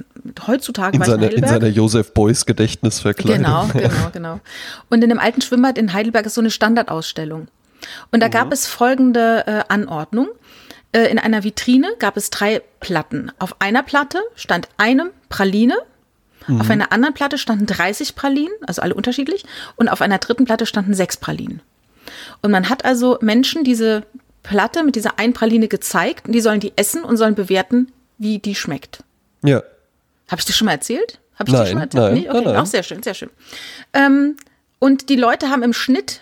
[0.46, 3.44] heutzutage in, ich in seiner, Josef Beuys Gedächtnisverkleidung.
[3.44, 4.40] Genau, genau, genau.
[4.90, 7.48] Und in dem alten Schwimmbad in Heidelberg ist so eine Standardausstellung.
[8.10, 8.32] Und da Mhm.
[8.32, 10.28] gab es folgende äh, Anordnung.
[10.92, 13.32] Äh, in einer Vitrine gab es drei Platten.
[13.38, 15.74] Auf einer Platte stand eine Praline.
[16.46, 16.60] Mhm.
[16.60, 19.44] Auf einer anderen Platte standen 30 Pralinen, also alle unterschiedlich.
[19.76, 21.60] Und auf einer dritten Platte standen sechs Pralinen.
[22.42, 24.02] Und man hat also Menschen diese
[24.42, 26.26] Platte mit dieser einen Praline gezeigt.
[26.26, 29.02] Und die sollen die essen und sollen bewerten, wie die schmeckt.
[29.44, 29.62] Ja.
[30.32, 31.20] Habe ich das schon mal erzählt?
[31.38, 32.02] Habe ich dir Nein, schon mal erzählt?
[32.04, 32.28] nein, nee?
[32.28, 32.56] Okay, nein, nein.
[32.62, 33.30] auch sehr schön, sehr schön.
[33.92, 34.36] Ähm,
[34.80, 36.20] und die Leute haben im Schnitt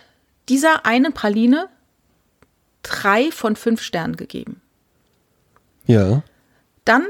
[0.48, 1.68] dieser einen Praline
[2.82, 4.60] drei von fünf Sternen gegeben.
[5.86, 6.22] Ja.
[6.84, 7.04] Dann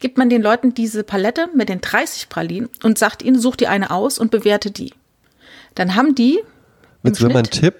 [0.00, 3.70] gibt man den Leuten diese Palette mit den 30 Pralinen und sagt ihnen, such dir
[3.70, 4.92] eine aus und bewerte die.
[5.74, 6.40] Dann haben die
[7.02, 7.74] Jetzt mein Schnitt, Tipp,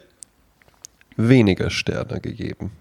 [1.17, 2.73] weniger Sterne gegeben.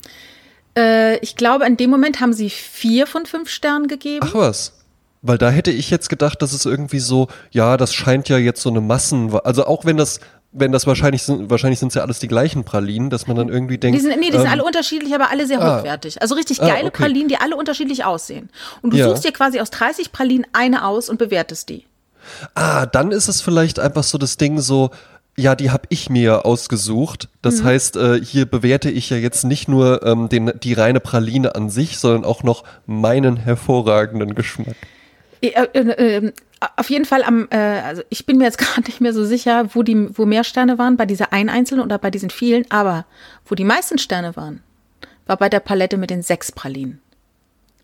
[0.78, 4.26] äh, ich glaube, in dem Moment haben sie vier von fünf Sternen gegeben.
[4.30, 4.83] Ach was.
[5.26, 8.62] Weil da hätte ich jetzt gedacht, dass es irgendwie so, ja, das scheint ja jetzt
[8.62, 10.20] so eine Massen, also auch wenn das,
[10.52, 13.48] wenn das wahrscheinlich sind, wahrscheinlich sind es ja alles die gleichen Pralinen, dass man dann
[13.50, 13.98] irgendwie denkt.
[13.98, 15.80] Die sind, nee, die sind ähm, alle unterschiedlich, aber alle sehr ah.
[15.80, 16.22] hochwertig.
[16.22, 17.04] Also richtig Ah, geile okay.
[17.04, 18.50] Pralinen, die alle unterschiedlich aussehen.
[18.82, 19.08] Und du Ja.
[19.10, 21.86] suchst dir quasi aus 30 Pralinen eine aus und bewertest die.
[22.54, 24.92] Ah, dann ist es vielleicht einfach so das Ding so,
[25.38, 27.30] ja, die habe ich mir ausgesucht.
[27.42, 27.64] Das Mhm.
[27.64, 31.70] heißt, äh, hier bewerte ich ja jetzt nicht nur ähm, den, die reine Praline an
[31.70, 34.76] sich, sondern auch noch meinen hervorragenden Geschmack.
[35.44, 36.32] Äh, äh, äh,
[36.78, 39.76] auf jeden Fall am, äh, also ich bin mir jetzt gerade nicht mehr so sicher,
[39.76, 43.06] wo die, wo mehr Sterne waren, bei dieser einen einzelnen oder bei diesen vielen, aber
[43.46, 44.64] wo die meisten Sterne waren,
[45.26, 47.02] war bei der Palette mit den sechs Pralinen.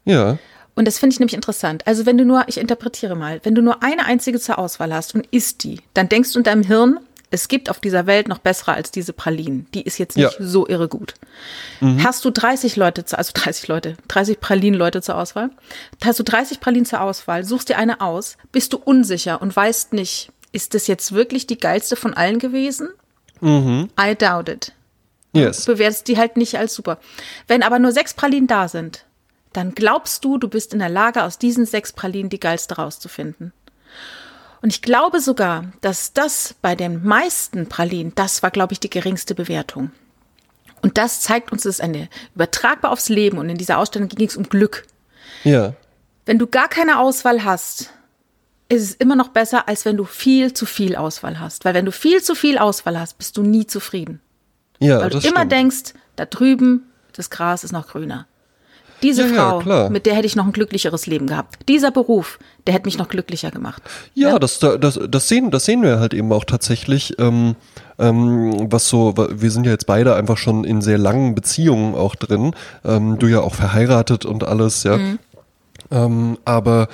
[0.05, 0.37] Ja.
[0.75, 1.85] Und das finde ich nämlich interessant.
[1.85, 5.13] Also wenn du nur, ich interpretiere mal, wenn du nur eine einzige zur Auswahl hast
[5.13, 6.99] und isst die, dann denkst du in deinem Hirn,
[7.31, 9.67] es gibt auf dieser Welt noch bessere als diese Pralinen.
[9.73, 10.45] Die ist jetzt nicht Ja.
[10.45, 11.13] so irre gut.
[12.03, 15.49] Hast du 30 Leute, zu, also 30 Leute, 30 Pralinen-Leute zur Auswahl,
[16.03, 19.93] hast du 30 Pralinen zur Auswahl, suchst dir eine aus, bist du unsicher und weißt
[19.93, 22.89] nicht, ist das jetzt wirklich die geilste von allen gewesen?
[23.41, 24.73] I doubt it
[25.31, 25.65] Yes.
[25.65, 26.97] bewertest die halt nicht als super.
[27.47, 29.05] Wenn aber nur sechs Pralinen da sind,
[29.53, 33.53] dann glaubst du, du bist in der Lage, aus diesen sechs Pralinen die geilste rauszufinden.
[34.61, 38.89] Und ich glaube sogar, dass das bei den meisten Pralinen, das war, glaube ich, die
[38.89, 39.91] geringste Bewertung.
[40.81, 43.37] Und das zeigt uns, es ist eine übertragbar aufs Leben.
[43.37, 44.85] Und in dieser Ausstellung ging es um Glück.
[45.43, 45.73] Ja.
[46.25, 47.91] Wenn du gar keine Auswahl hast,
[48.69, 51.65] ist es immer noch besser, als wenn du viel zu viel Auswahl hast.
[51.65, 54.21] Weil wenn du viel zu viel Auswahl hast, bist du nie zufrieden.
[54.79, 55.51] Ja, Weil du das immer stimmt.
[55.51, 58.27] denkst, da drüben, das Gras ist noch grüner.
[59.01, 59.89] Diese Ja, ja, Frau, klar.
[59.89, 61.57] mit der hätte ich noch ein glücklicheres Leben gehabt.
[61.67, 63.81] Dieser Beruf, der hätte mich noch glücklicher gemacht.
[64.13, 67.15] Ja, Das, das, das, sehen, das sehen wir halt eben auch tatsächlich.
[67.19, 67.55] Ähm,
[67.97, 72.15] ähm, was so, wir sind ja jetzt beide einfach schon in sehr langen Beziehungen auch
[72.15, 72.53] drin.
[72.85, 74.97] Ähm, du ja auch verheiratet und alles, ja.
[75.91, 76.87] Ähm, aber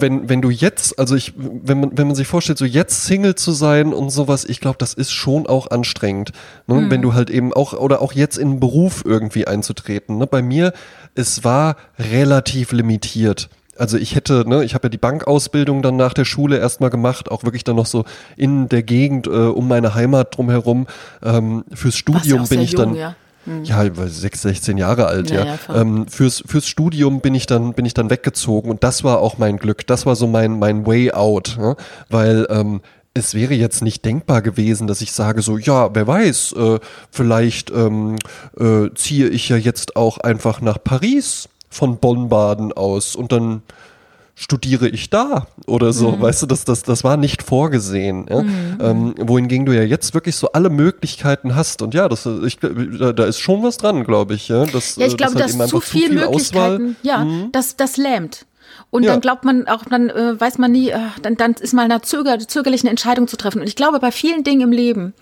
[0.00, 3.34] wenn, wenn du jetzt, also ich, wenn man, wenn man sich vorstellt, so jetzt Single
[3.34, 6.32] zu sein und sowas, ich glaube, das ist schon auch anstrengend.
[6.66, 6.86] Ne?
[6.90, 10.18] Wenn du halt eben auch, oder auch jetzt in einen Beruf irgendwie einzutreten.
[10.18, 10.26] Ne?
[10.26, 10.72] Bei mir,
[11.14, 13.48] es war relativ limitiert.
[13.78, 17.30] also ich hätte, ne, ich habe ja die Bankausbildung dann nach der Schule erstmal gemacht,
[17.30, 18.04] auch wirklich dann noch so
[18.36, 20.86] in der Gegend äh, um meine Heimat drumherum.
[21.22, 22.94] Ähm, fürs Studium ja bin ich jung, dann.
[22.94, 23.16] Ja.
[23.44, 23.64] Hm.
[23.64, 25.44] Ja, 6, 16 Jahre alt, ja.
[25.44, 29.04] ja, ja ähm, fürs, fürs Studium bin ich dann, bin ich dann weggezogen und das
[29.04, 29.86] war auch mein Glück.
[29.86, 31.76] Das war so mein, mein Way out, ne?
[32.08, 32.80] weil ähm,
[33.14, 36.78] es wäre jetzt nicht denkbar gewesen, dass ich sage so, ja, wer weiß, äh,
[37.10, 38.16] vielleicht ähm,
[38.58, 43.62] äh, ziehe ich ja jetzt auch einfach nach Paris von Bonn-Baden aus und dann
[44.36, 46.20] studiere ich da oder so, mhm.
[46.20, 48.26] weißt du, das, das, das war nicht vorgesehen.
[48.28, 48.42] Ja?
[48.42, 48.78] Mhm.
[48.80, 53.12] Ähm, wohingegen du ja jetzt wirklich so alle Möglichkeiten hast und ja, das, ich, da,
[53.12, 54.48] da ist schon was dran, glaube ich.
[54.48, 57.52] Ja, das, ja ich glaube, halt dass zu viel, viel Möglichkeiten, Auswahl, ja, mhm.
[57.52, 58.46] das, das lähmt.
[58.90, 59.12] Und ja.
[59.12, 62.00] dann glaubt man auch, dann äh, weiß man nie, äh, dann, dann ist mal eine
[62.02, 63.60] zöger, zögerliche Entscheidung zu treffen.
[63.60, 65.14] Und ich glaube, bei vielen Dingen im Leben,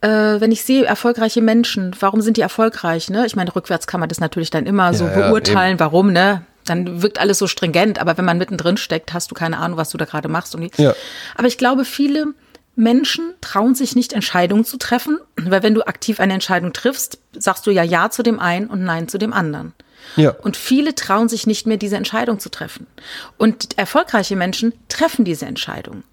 [0.00, 3.10] äh, wenn ich sehe, erfolgreiche Menschen, warum sind die erfolgreich?
[3.10, 3.26] Ne?
[3.26, 6.42] Ich meine, rückwärts kann man das natürlich dann immer ja, so beurteilen, ja, warum, ne?
[6.68, 9.90] Dann wirkt alles so stringent, aber wenn man mittendrin steckt, hast du keine Ahnung, was
[9.90, 10.54] du da gerade machst.
[10.54, 10.94] Und ja.
[11.34, 12.34] Aber ich glaube, viele
[12.76, 17.66] Menschen trauen sich nicht, Entscheidungen zu treffen, weil wenn du aktiv eine Entscheidung triffst, sagst
[17.66, 19.72] du ja Ja zu dem einen und Nein zu dem anderen.
[20.14, 20.30] Ja.
[20.30, 22.86] Und viele trauen sich nicht mehr, diese Entscheidung zu treffen.
[23.38, 26.04] Und erfolgreiche Menschen treffen diese Entscheidung.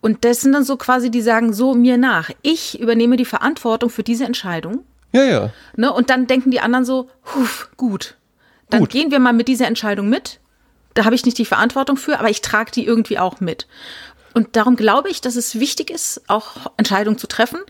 [0.00, 2.30] Und das sind dann so quasi, die sagen so mir nach.
[2.42, 4.84] Ich übernehme die Verantwortung für diese Entscheidung.
[5.12, 5.50] Ja, ja.
[5.76, 8.16] Ne, und dann denken die anderen so, huf, gut,
[8.70, 8.90] dann Gut.
[8.90, 10.40] gehen wir mal mit dieser Entscheidung mit.
[10.94, 13.66] Da habe ich nicht die Verantwortung für, aber ich trage die irgendwie auch mit.
[14.34, 17.60] Und darum glaube ich, dass es wichtig ist, auch Entscheidungen zu treffen.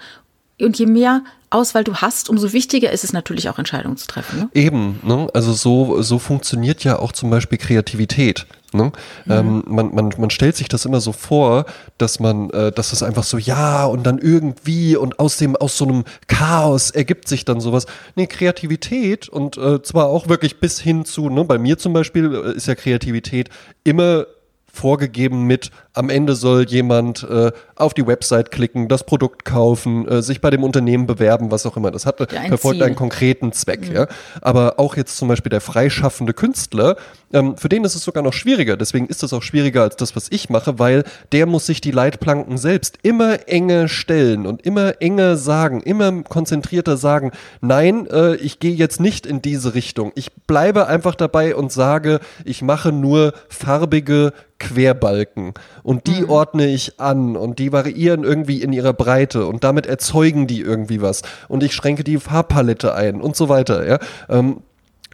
[0.60, 4.40] Und je mehr Auswahl du hast, umso wichtiger ist es natürlich auch Entscheidungen zu treffen.
[4.40, 4.48] Ne?
[4.54, 5.28] Eben, ne?
[5.34, 8.46] also so, so funktioniert ja auch zum Beispiel Kreativität.
[8.72, 8.92] Ne?
[9.24, 9.32] Mhm.
[9.32, 11.66] Ähm, man, man, man stellt sich das immer so vor,
[11.98, 15.76] dass man, äh, dass es einfach so, ja, und dann irgendwie und aus dem, aus
[15.76, 17.86] so einem Chaos ergibt sich dann sowas.
[18.16, 22.34] Nee, Kreativität und äh, zwar auch wirklich bis hin zu, ne, bei mir zum Beispiel
[22.34, 23.50] äh, ist ja Kreativität
[23.84, 24.26] immer
[24.72, 30.22] vorgegeben mit, am Ende soll jemand äh, auf die Website klicken, das Produkt kaufen, äh,
[30.22, 31.90] sich bei dem Unternehmen bewerben, was auch immer.
[31.90, 32.86] Das hat, ein verfolgt Ziel.
[32.86, 33.88] einen konkreten Zweck.
[33.88, 33.94] Mhm.
[33.94, 34.06] Ja?
[34.42, 36.96] Aber auch jetzt zum Beispiel der freischaffende Künstler,
[37.32, 38.76] ähm, für den ist es sogar noch schwieriger.
[38.76, 41.90] Deswegen ist es auch schwieriger als das, was ich mache, weil der muss sich die
[41.92, 47.32] Leitplanken selbst immer enger stellen und immer enger sagen, immer konzentrierter sagen,
[47.62, 50.12] nein, äh, ich gehe jetzt nicht in diese Richtung.
[50.14, 55.52] Ich bleibe einfach dabei und sage, ich mache nur farbige Querbalken
[55.86, 56.30] und die mhm.
[56.30, 61.00] ordne ich an und die variieren irgendwie in ihrer Breite und damit erzeugen die irgendwie
[61.00, 63.86] was und ich schränke die Farbpalette ein und so weiter.
[63.86, 64.00] Ja?
[64.28, 64.62] Ähm,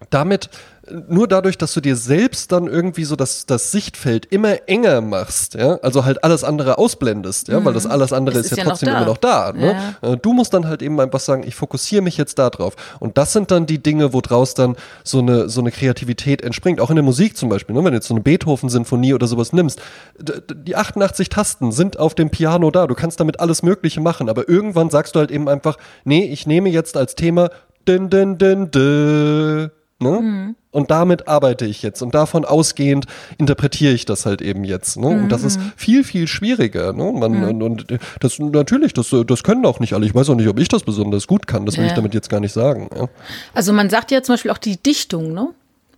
[0.08, 0.48] damit
[0.90, 5.54] nur dadurch, dass du dir selbst dann irgendwie so das, das Sichtfeld immer enger machst,
[5.54, 7.64] ja, also halt alles andere ausblendest, ja, mhm.
[7.66, 7.92] weil das mhm.
[7.92, 9.52] alles andere ist, ist, ja, trotzdem noch immer noch da.
[9.52, 9.76] Ne?
[10.02, 10.12] Ja.
[10.12, 12.74] Äh, du musst dann halt eben einfach sagen, ich fokussiere mich jetzt da drauf.
[12.98, 16.80] Und das sind dann die Dinge, wo draus dann so eine, so eine Kreativität entspringt.
[16.80, 17.84] Auch in der Musik zum Beispiel, ne?
[17.84, 19.80] wenn du jetzt so eine Beethoven-Sinfonie oder sowas nimmst,
[20.18, 22.88] die 88 Tasten sind auf dem Piano da.
[22.88, 26.46] Du kannst damit alles Mögliche machen, aber irgendwann sagst du halt eben einfach, nee, ich
[26.46, 27.50] nehme jetzt als Thema
[27.86, 29.70] din, din, din, din,
[30.02, 30.20] Ne?
[30.20, 30.56] Mhm.
[30.70, 33.06] Und damit arbeite ich jetzt und davon ausgehend
[33.38, 34.96] interpretiere ich das halt eben jetzt.
[34.96, 35.06] Ne?
[35.06, 35.72] Und das ist mhm.
[35.76, 36.92] viel, viel schwieriger.
[36.94, 37.12] Ne?
[37.12, 37.62] Man, mhm.
[37.62, 37.86] und,
[38.20, 40.06] das natürlich, das, das können auch nicht alle.
[40.06, 41.66] Ich weiß auch nicht, ob ich das besonders gut kann.
[41.66, 41.90] Das will ja.
[41.90, 42.88] ich damit jetzt gar nicht sagen.
[42.96, 43.08] Ja?
[43.52, 45.48] Also man sagt ja zum Beispiel auch die Dichtung, ne?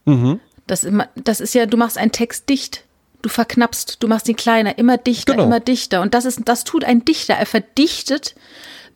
[0.06, 0.40] Mhm.
[0.66, 2.84] Das, das ist ja, du machst einen Text dicht.
[3.22, 5.44] Du verknappst, du machst ihn kleiner, immer dichter, genau.
[5.44, 6.02] immer dichter.
[6.02, 7.34] Und das ist, das tut ein Dichter.
[7.34, 8.34] Er verdichtet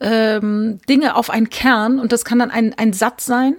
[0.00, 3.56] ähm, Dinge auf einen Kern und das kann dann ein, ein Satz sein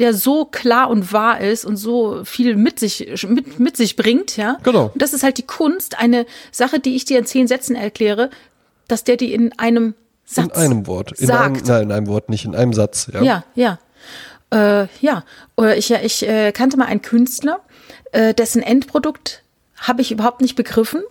[0.00, 4.36] der so klar und wahr ist und so viel mit sich, mit, mit sich bringt,
[4.36, 4.58] ja.
[4.62, 4.90] Genau.
[4.92, 8.30] Und das ist halt die Kunst, eine Sache, die ich dir in zehn Sätzen erkläre,
[8.88, 9.94] dass der die in einem
[10.24, 11.12] Satz In einem Wort.
[11.12, 11.56] In sagt.
[11.56, 13.22] Einem, nein, in einem Wort, nicht in einem Satz, ja.
[13.22, 13.78] Ja, ja.
[14.52, 15.24] Äh, ja,
[15.76, 17.60] ich, ich äh, kannte mal einen Künstler,
[18.12, 19.42] äh, dessen Endprodukt
[19.76, 21.02] habe ich überhaupt nicht begriffen.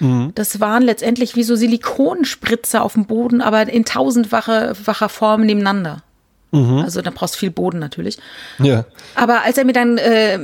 [0.00, 0.32] Mhm.
[0.34, 6.02] Das waren letztendlich wie so Silikonspritzer auf dem Boden, aber in tausendfacher Form nebeneinander.
[6.50, 6.78] Mhm.
[6.78, 8.18] Also da brauchst du viel Boden natürlich.
[8.58, 8.84] Ja.
[9.14, 10.38] Aber als er mir dann äh,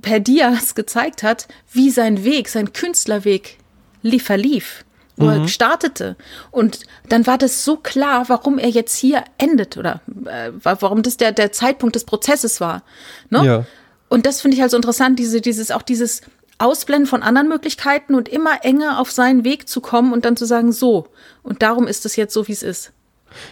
[0.00, 3.58] per Dias gezeigt hat, wie sein Weg, sein Künstlerweg
[4.02, 4.84] lief, verlief,
[5.16, 5.42] wo mhm.
[5.42, 6.16] er startete.
[6.50, 11.16] Und dann war das so klar, warum er jetzt hier endet oder äh, warum das
[11.18, 12.82] der, der Zeitpunkt des Prozesses war.
[13.28, 13.44] Ne?
[13.44, 13.64] Ja.
[14.08, 16.22] Und das finde ich halt so interessant, diese, dieses, auch dieses
[16.58, 20.46] Ausblenden von anderen Möglichkeiten und immer enger auf seinen Weg zu kommen und dann zu
[20.46, 21.08] sagen, so.
[21.42, 22.92] Und darum ist es jetzt so, wie es ist.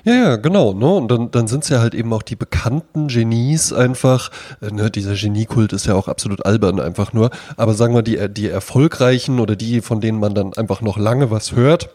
[0.04, 0.72] Ja, ja, genau.
[0.72, 0.86] Ne?
[0.86, 4.30] Und dann, dann sind es ja halt eben auch die bekannten Genies einfach.
[4.60, 4.90] Äh, ne?
[4.90, 7.30] Dieser Geniekult ist ja auch absolut albern einfach nur.
[7.56, 11.30] Aber sagen wir, die, die erfolgreichen oder die, von denen man dann einfach noch lange
[11.30, 11.90] was hört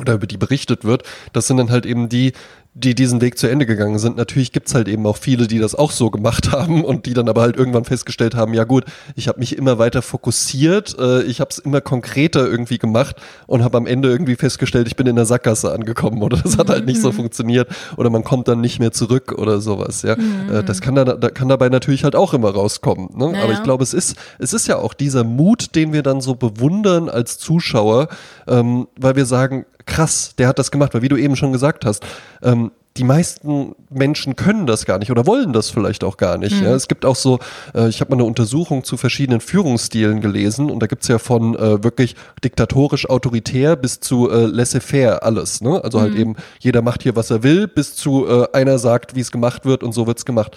[0.00, 2.32] oder über die berichtet wird, das sind dann halt eben die,
[2.76, 4.16] die diesen Weg zu Ende gegangen sind.
[4.16, 7.28] Natürlich gibt's halt eben auch viele, die das auch so gemacht haben und die dann
[7.28, 11.40] aber halt irgendwann festgestellt haben, ja gut, ich habe mich immer weiter fokussiert, äh, ich
[11.40, 13.16] habe es immer konkreter irgendwie gemacht
[13.46, 16.68] und habe am Ende irgendwie festgestellt, ich bin in der Sackgasse angekommen oder das hat
[16.68, 17.16] halt nicht so mhm.
[17.16, 20.02] funktioniert oder man kommt dann nicht mehr zurück oder sowas.
[20.02, 20.14] Ja,
[20.50, 23.10] äh, das kann da, da kann dabei natürlich halt auch immer rauskommen.
[23.16, 23.30] Ne?
[23.30, 23.44] Naja.
[23.44, 26.34] Aber ich glaube, es ist es ist ja auch dieser Mut, den wir dann so
[26.34, 28.08] bewundern als Zuschauer,
[28.48, 31.84] ähm, weil wir sagen, krass, der hat das gemacht, weil wie du eben schon gesagt
[31.84, 32.04] hast,
[32.42, 32.63] ähm,
[32.96, 36.60] die meisten Menschen können das gar nicht oder wollen das vielleicht auch gar nicht.
[36.60, 36.66] Mhm.
[36.66, 36.74] Ja.
[36.74, 37.40] Es gibt auch so,
[37.74, 41.56] äh, ich habe mal eine Untersuchung zu verschiedenen Führungsstilen gelesen und da gibt's ja von
[41.56, 42.14] äh, wirklich
[42.44, 45.60] diktatorisch autoritär bis zu äh, laissez-faire alles.
[45.60, 45.82] Ne?
[45.82, 46.16] Also halt mhm.
[46.16, 49.32] halt eben, jeder macht hier, was er will, bis zu äh, einer sagt, wie es
[49.32, 50.56] gemacht wird und so wird's gemacht.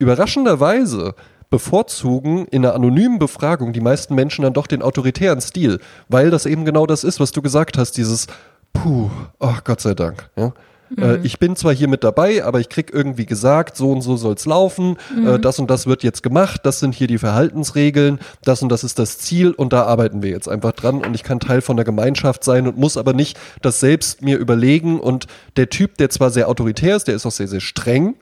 [0.00, 1.14] Überraschenderweise
[1.50, 6.44] bevorzugen in einer anonymen Befragung die meisten Menschen dann doch den autoritären Stil, weil das
[6.44, 8.26] eben genau das ist, was du gesagt hast, dieses
[8.72, 10.28] puh, oh Gott sei Dank.
[10.36, 10.52] Ja?
[10.96, 11.24] Äh, mhm.
[11.24, 14.46] ich bin zwar hier mit dabei, aber ich krieg irgendwie gesagt, so und so soll's
[14.46, 15.42] laufen, äh, mhm.
[15.42, 18.98] das und das wird jetzt gemacht, das sind hier die Verhaltensregeln, das und das ist
[18.98, 19.52] das Ziel.
[19.52, 21.04] Und da arbeiten wir jetzt einfach dran.
[21.04, 24.38] Und ich kann Teil von der Gemeinschaft sein und muss aber nicht das selbst mir
[24.38, 25.00] überlegen.
[25.00, 25.26] Und
[25.56, 28.14] der Typ, der zwar sehr autoritär ist, der ist auch sehr, sehr streng,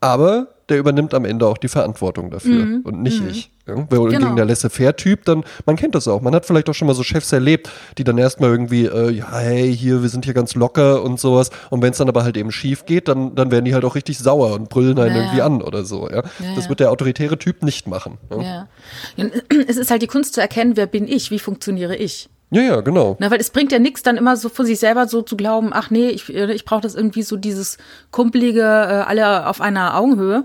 [0.00, 2.80] aber der übernimmt am Ende auch die Verantwortung dafür mhm.
[2.82, 3.28] und nicht mhm.
[3.28, 3.50] ich.
[3.68, 3.86] Ja?
[3.90, 4.34] Weil genau.
[4.34, 6.22] der Laissez-faire-Typ, dann, man kennt das auch.
[6.22, 9.38] Man hat vielleicht auch schon mal so Chefs erlebt, die dann erstmal irgendwie, äh, ja,
[9.38, 11.50] hey, hier, wir sind hier ganz locker und sowas.
[11.68, 13.94] Und wenn es dann aber halt eben schief geht, dann, dann werden die halt auch
[13.94, 16.08] richtig sauer und brüllen einen ja, irgendwie an oder so.
[16.08, 16.22] Ja?
[16.56, 18.18] das wird der autoritäre Typ nicht machen.
[18.30, 18.68] Ja.
[19.68, 22.28] Es ist halt die Kunst zu erkennen, wer bin ich, wie funktioniere ich.
[22.52, 23.16] Ja, ja, genau.
[23.18, 25.70] Na, weil es bringt ja nichts, dann immer so von sich selber so zu glauben,
[25.72, 27.78] ach nee, ich, ich brauche das irgendwie so dieses
[28.10, 30.44] kumpelige, äh, alle auf einer Augenhöhe.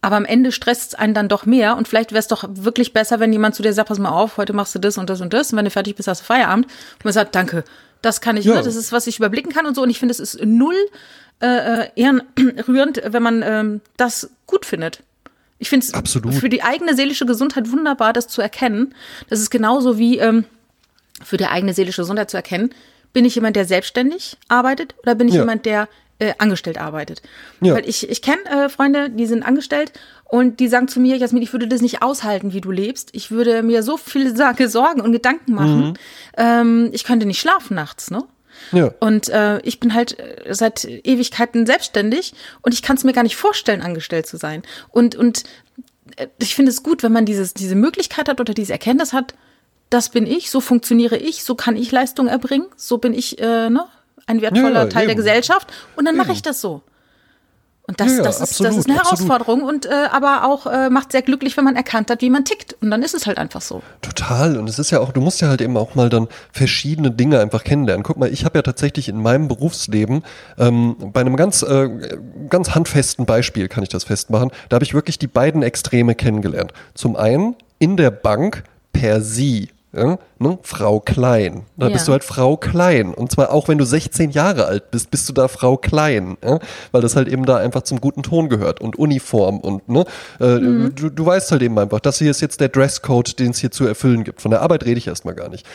[0.00, 1.76] Aber am Ende stresst es einen dann doch mehr.
[1.76, 4.36] Und vielleicht wäre es doch wirklich besser, wenn jemand zu dir sagt, pass mal auf,
[4.36, 5.52] heute machst du das und das und das.
[5.52, 6.66] Und wenn du fertig bist, hast du Feierabend.
[6.66, 7.64] Und man sagt, danke,
[8.00, 8.54] das kann ich, ja.
[8.54, 8.62] ne?
[8.62, 9.82] das ist, was ich überblicken kann und so.
[9.82, 10.76] Und ich finde, es ist null
[11.40, 15.02] äh, äh ehrenrührend, wenn man ähm, das gut findet.
[15.58, 18.94] Ich finde es für die eigene seelische Gesundheit wunderbar, das zu erkennen.
[19.28, 20.44] Das ist genauso wie ähm,
[21.22, 22.70] für die eigene seelische Gesundheit zu erkennen,
[23.12, 25.40] bin ich jemand, der selbstständig arbeitet oder bin ich ja.
[25.40, 25.88] jemand, der
[26.18, 27.22] äh, angestellt arbeitet.
[27.60, 27.74] Ja.
[27.74, 29.92] Weil ich, ich kenne äh, Freunde, die sind angestellt
[30.24, 33.10] und die sagen zu mir, Jasmin, ich würde das nicht aushalten, wie du lebst.
[33.12, 34.34] Ich würde mir so viele
[34.68, 35.80] Sorgen und Gedanken machen.
[35.80, 35.94] Mhm.
[36.36, 38.24] Ähm, ich könnte nicht schlafen nachts, ne?
[38.72, 38.92] Ja.
[39.00, 43.22] Und äh, ich bin halt äh, seit Ewigkeiten selbstständig und ich kann es mir gar
[43.22, 44.62] nicht vorstellen, angestellt zu sein.
[44.90, 45.44] Und, und
[46.16, 49.34] äh, ich finde es gut, wenn man dieses, diese Möglichkeit hat oder diese Erkenntnis hat,
[49.90, 53.70] das bin ich, so funktioniere ich, so kann ich Leistung erbringen, so bin ich, äh,
[53.70, 53.86] ne?
[54.28, 55.08] Ein wertvoller ja, Teil eben.
[55.08, 56.82] der Gesellschaft und dann mache ich das so.
[57.88, 60.90] Und das, ja, das, ist, absolut, das ist eine Herausforderung und äh, aber auch äh,
[60.90, 62.76] macht sehr glücklich, wenn man erkannt hat, wie man tickt.
[62.82, 63.80] Und dann ist es halt einfach so.
[64.02, 64.58] Total.
[64.58, 67.40] Und es ist ja auch, du musst ja halt eben auch mal dann verschiedene Dinge
[67.40, 68.02] einfach kennenlernen.
[68.02, 70.22] Guck mal, ich habe ja tatsächlich in meinem Berufsleben
[70.58, 71.88] ähm, bei einem ganz, äh,
[72.50, 74.50] ganz handfesten Beispiel kann ich das festmachen.
[74.68, 76.74] Da habe ich wirklich die beiden Extreme kennengelernt.
[76.92, 80.58] Zum einen in der Bank per sie ja, ne?
[80.62, 81.62] Frau Klein.
[81.76, 81.92] Da ja.
[81.92, 83.14] bist du halt Frau Klein.
[83.14, 86.36] Und zwar auch wenn du 16 Jahre alt bist, bist du da Frau Klein.
[86.44, 86.58] Ja?
[86.92, 88.80] Weil das halt eben da einfach zum guten Ton gehört.
[88.80, 90.04] Und Uniform und ne,
[90.40, 90.94] äh, mhm.
[90.94, 93.70] du, du weißt halt eben einfach, das hier ist jetzt der Dresscode, den es hier
[93.70, 94.42] zu erfüllen gibt.
[94.42, 95.66] Von der Arbeit rede ich erstmal gar nicht.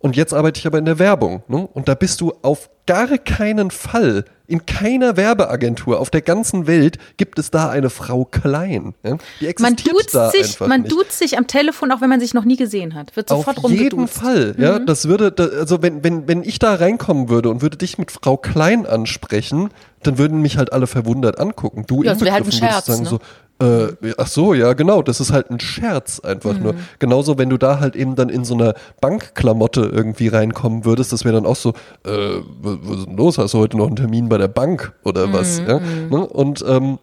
[0.00, 1.44] Und jetzt arbeite ich aber in der Werbung.
[1.46, 1.68] Ne?
[1.72, 6.98] Und da bist du auf gar keinen Fall, in keiner Werbeagentur auf der ganzen Welt
[7.16, 8.92] gibt es da eine Frau Klein.
[9.02, 9.16] Ja?
[9.40, 10.92] Die existiert man da sich, einfach Man nicht.
[10.92, 13.16] duzt sich am Telefon, auch wenn man sich noch nie gesehen hat.
[13.16, 14.54] Wird sofort Auf jeden Fall.
[14.58, 14.84] Ja, mhm.
[14.84, 18.36] das würde, also wenn, wenn, wenn ich da reinkommen würde und würde dich mit Frau
[18.36, 19.70] Klein ansprechen,
[20.02, 21.84] dann würden mich halt alle verwundert angucken.
[21.86, 23.08] Du ja, wäre halt ein Scherz, sagen ne?
[23.08, 23.20] so,
[23.62, 25.02] äh, ach so, ja, genau.
[25.02, 26.62] Das ist halt ein Scherz einfach mhm.
[26.62, 26.74] nur.
[26.98, 31.24] Genauso, wenn du da halt eben dann in so einer Bankklamotte irgendwie reinkommen würdest, das
[31.24, 31.70] wäre dann auch so,
[32.04, 33.38] äh, was ist denn los?
[33.38, 35.32] Hast du heute noch einen Termin bei der Bank oder mhm.
[35.32, 35.58] was?
[35.60, 35.78] Ja?
[35.78, 36.08] Mhm.
[36.10, 36.26] Ne?
[36.26, 36.98] Und ähm,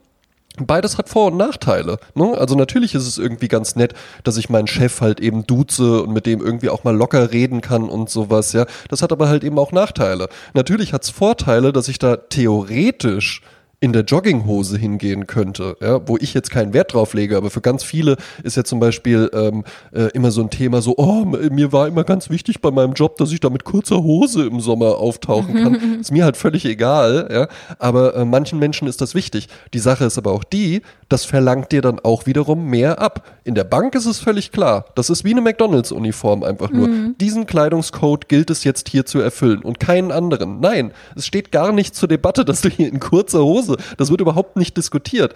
[0.66, 2.00] Beides hat Vor- und Nachteile.
[2.16, 2.38] Ne?
[2.38, 3.94] Also natürlich ist es irgendwie ganz nett,
[4.24, 7.62] dass ich meinen Chef halt eben duze und mit dem irgendwie auch mal locker reden
[7.62, 8.66] kann und sowas, ja.
[8.90, 10.28] Das hat aber halt eben auch Nachteile.
[10.54, 13.42] Natürlich hat es Vorteile, dass ich da theoretisch
[13.82, 17.62] in der Jogginghose hingehen könnte, ja, wo ich jetzt keinen Wert drauf lege, aber für
[17.62, 19.64] ganz viele ist ja zum Beispiel ähm,
[19.94, 23.18] äh, immer so ein Thema so, oh, mir war immer ganz wichtig bei meinem Job,
[23.18, 25.76] dass ich da mit kurzer Hose im Sommer auftauchen kann.
[26.02, 29.48] ist mir halt völlig egal, ja, aber äh, manchen Menschen ist das wichtig.
[29.74, 33.38] Die Sache ist aber auch die, das verlangt dir dann auch wiederum mehr ab.
[33.46, 36.90] In der Bank ist es völlig klar, das ist wie eine McDonalds-Uniform einfach nur.
[36.90, 37.16] Mhm.
[37.20, 40.60] Diesen Kleidungscode gilt es jetzt hier zu erfüllen und keinen anderen.
[40.60, 43.78] Nein, es steht gar nicht zur Debatte, dass du hier in kurzer Hose Hause.
[43.98, 45.34] Das wird überhaupt nicht diskutiert.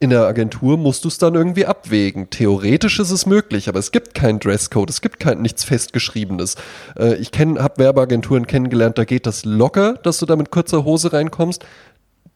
[0.00, 2.30] In der Agentur musst du es dann irgendwie abwägen.
[2.30, 6.56] Theoretisch ist es möglich, aber es gibt keinen Dresscode, es gibt kein nichts festgeschriebenes.
[6.98, 11.12] Äh, ich habe Werbeagenturen kennengelernt, da geht das locker, dass du da mit kurzer Hose
[11.12, 11.64] reinkommst.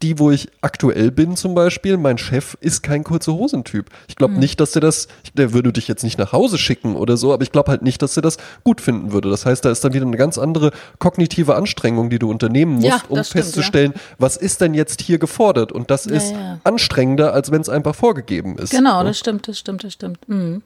[0.03, 3.87] Die, wo ich aktuell bin zum Beispiel, mein Chef ist kein kurze Hosentyp.
[4.07, 4.41] Ich glaube Hm.
[4.41, 7.43] nicht, dass der das, der würde dich jetzt nicht nach Hause schicken oder so, aber
[7.43, 9.29] ich glaube halt nicht, dass er das gut finden würde.
[9.29, 10.71] Das heißt, da ist dann wieder eine ganz andere
[11.01, 15.19] kognitive Anstrengung, die du unternehmen musst, Ja, um stimmt, festzustellen, was ist denn jetzt hier
[15.19, 15.73] gefordert?
[15.73, 16.61] Und das ist ja.
[16.63, 18.71] anstrengender, als wenn es einfach vorgegeben ist.
[18.71, 19.09] Genau, Ne?
[19.09, 20.19] das stimmt, das stimmt, das stimmt.
[20.29, 20.63] Mhm.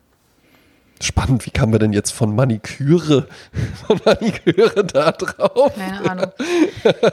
[1.02, 3.26] Spannend, wie kamen wir denn jetzt von Maniküre,
[3.86, 5.72] von Maniküre da drauf?
[5.74, 6.26] Keine Ahnung.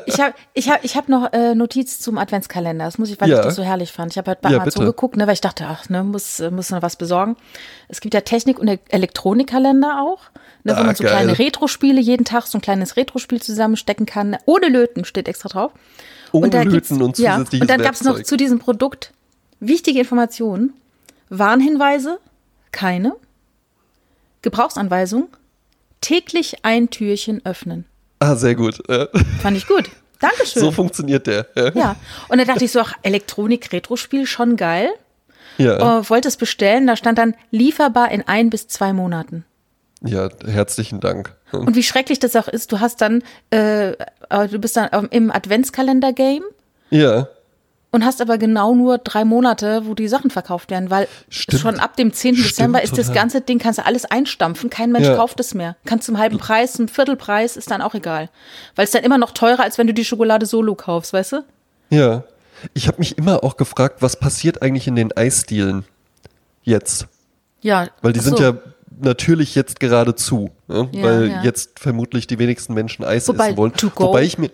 [0.06, 2.86] Ich habe ich hab, ich hab noch äh, Notiz zum Adventskalender.
[2.86, 3.40] Das muss ich, weil Ja.
[3.40, 4.12] ich das so herrlich fand.
[4.12, 4.92] Ich habe halt bei Ja, Amazon bitte.
[4.94, 7.36] geguckt, ne, weil ich dachte, ach, ne, muss, muss noch was besorgen.
[7.88, 10.20] Es gibt ja Technik- und Elektronikkalender auch,
[10.64, 11.12] ne, wo Ah, man so geil.
[11.14, 14.38] kleine Retro-Spiele jeden Tag so ein kleines Retro-Spiel zusammenstecken kann.
[14.46, 15.72] Ohne Löten steht extra drauf.
[16.32, 19.14] Ohne da Löten und ja, Und dann gab es noch zu diesem Produkt
[19.60, 20.74] wichtige Informationen.
[21.30, 22.20] Warnhinweise,
[22.72, 23.14] keine.
[24.42, 25.28] Gebrauchsanweisung,
[26.02, 27.86] täglich ein Türchen öffnen.
[28.20, 28.82] Ah, sehr gut.
[28.90, 29.08] Ja.
[29.42, 29.90] Fand ich gut.
[30.20, 30.62] Dankeschön.
[30.62, 31.48] So funktioniert der.
[31.56, 31.70] Ja.
[31.74, 31.96] ja.
[32.28, 34.90] Und da dachte ich so, ach, Elektronik-Retro-Spiel, schon geil.
[35.58, 36.00] Ja.
[36.00, 39.46] Äh, wollte es bestellen, da stand dann lieferbar in ein bis zwei Monaten.
[40.02, 41.36] ja, herzlichen Dank.
[41.52, 45.32] Und wie schrecklich das auch ist, du hast dann, äh, äh, du bist dann im
[45.32, 46.44] Adventskalender-Game
[46.92, 47.28] Ja.
[47.92, 51.62] Und hast aber genau nur drei Monate, wo die Sachen verkauft werden, weil Stimmt.
[51.62, 52.36] schon ab dem 10.
[52.36, 53.22] Stimmt, Dezember ist das total.
[53.22, 55.16] ganze Ding, kannst du alles einstampfen, kein Mensch Ja.
[55.16, 55.76] kauft es mehr.
[55.86, 58.30] Kannst zum halben Preis, zum Viertelpreis, ist dann auch egal.
[58.76, 61.46] Weil es dann immer noch teurer, als wenn du die Schokolade solo kaufst, weißt du?
[61.90, 62.24] Ja.
[62.74, 65.86] Ich habe mich immer auch gefragt, was passiert eigentlich in den Eisdielen
[66.64, 67.08] jetzt?
[67.62, 67.88] Ja.
[68.02, 68.44] Weil die ach sind so.
[68.44, 68.54] ja
[69.02, 70.90] natürlich jetzt gerade zu, ne?
[70.92, 71.44] Ja, weil ja.
[71.44, 73.74] jetzt vermutlich die wenigsten Menschen Eis Wobei, essen wollen.
[73.96, 74.52] Wobei ich mir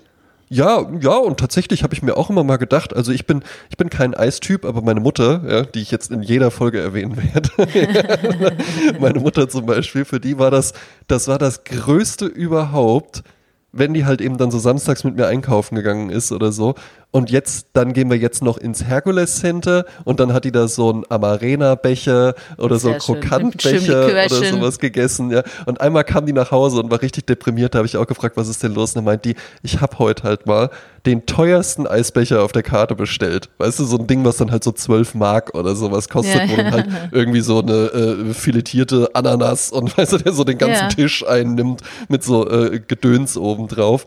[0.47, 3.77] ja, ja, und tatsächlich habe ich mir auch immer mal gedacht, also ich bin, ich
[3.77, 8.55] bin kein Eistyp, aber meine Mutter, ja, die ich jetzt in jeder Folge erwähnen werde,
[8.99, 10.73] meine Mutter zum Beispiel, für die war das,
[11.07, 13.23] das war das Größte überhaupt,
[13.71, 16.75] wenn die halt eben dann so samstags mit mir einkaufen gegangen ist oder so.
[17.11, 20.67] Und jetzt, dann gehen wir jetzt noch ins Herkules Center und dann hat die da
[20.67, 25.43] so einen Amarena-Becher oder so Sehr einem Krokantbecher oder sowas gegessen, ja.
[25.65, 27.73] Und einmal kam die nach Hause und war richtig deprimiert.
[27.73, 28.91] Da habe ich auch gefragt, was ist denn los?
[28.91, 30.69] Und dann meint die, ich habe heute halt mal
[31.05, 33.49] den teuersten Eisbecher auf der Karte bestellt.
[33.59, 36.49] Weißt du, so ein Ding, was dann halt so 12 Mark oder sowas kostet, Ja.
[36.49, 40.57] wo dann halt irgendwie so eine äh, filetierte Ananas und weißt du, der so den
[40.57, 40.87] ganzen Ja.
[40.89, 44.05] Tisch einnimmt mit so äh, Gedöns obendrauf.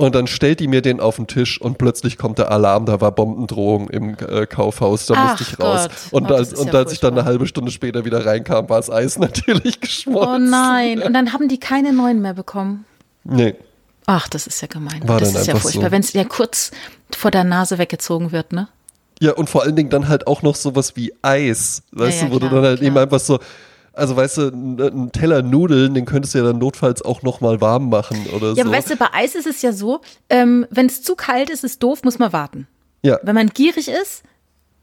[0.00, 3.00] Und dann stellt die mir den auf den Tisch und plötzlich kommt der Alarm, da
[3.00, 5.88] war Bombendrohung im äh, Kaufhaus, da Ach musste ich raus.
[5.88, 6.12] Gott.
[6.22, 8.76] Und, Oh, als, und ja als ich dann eine halbe Stunde später wieder reinkam, war
[8.76, 10.50] das Eis natürlich Oh geschmolzen.
[10.50, 11.02] nein.
[11.02, 12.84] Und dann haben die keine neuen mehr bekommen.
[13.24, 13.56] Nee.
[14.06, 15.02] Ach, das ist ja gemein.
[15.06, 15.90] War das ist ja furchtbar, so.
[15.90, 16.70] wenn es ja kurz
[17.14, 18.68] vor der Nase weggezogen wird, ne?
[19.20, 22.34] Ja, und vor allen Dingen dann halt auch noch sowas wie Eis, weißt ja, du,
[22.34, 22.86] wo klar, du dann halt klar.
[22.86, 23.40] eben einfach so,
[23.98, 27.60] also weißt du, ein, ein Teller Nudeln, den könntest du ja dann notfalls auch nochmal
[27.60, 28.60] warm machen oder Ja, so.
[28.62, 31.64] aber weißt du, bei Eis ist es ja so, ähm, wenn es zu kalt ist,
[31.64, 32.66] ist doof, muss man warten.
[33.02, 34.22] ja, Wenn man gierig ist,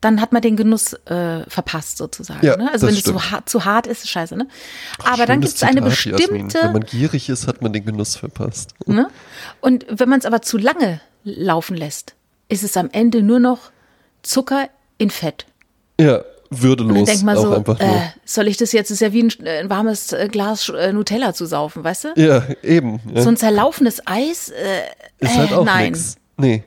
[0.01, 2.45] dann hat man den Genuss äh, verpasst sozusagen.
[2.45, 2.71] Ja, ne?
[2.71, 4.35] Also wenn es zu hart, zu hart ist, ist scheiße.
[4.37, 4.47] Ne?
[5.03, 5.89] Aber dann gibt es eine Jasmin.
[6.47, 8.75] bestimmte, Wenn man gierig ist, hat man den Genuss verpasst.
[8.85, 9.07] ne?
[9.61, 12.13] und wenn man es aber zu lange laufen lässt,
[12.49, 13.71] ist es am Ende nur noch
[14.21, 15.47] Zucker in Fett.
[15.99, 16.21] Ja,
[16.61, 16.95] würdelos.
[16.97, 19.59] dann denkt man auch so, äh, soll ich das jetzt, ist ja wie ein, äh,
[19.59, 22.07] ein warmes äh, Glas äh, Nutella zu saufen, weißt du?
[22.15, 22.99] ja, eben.
[23.13, 23.21] Ja.
[23.21, 24.53] So ein zerlaufenes Eis, äh,
[25.19, 25.91] ist halt auch nein.
[25.93, 26.15] nix.
[26.37, 26.63] Nee,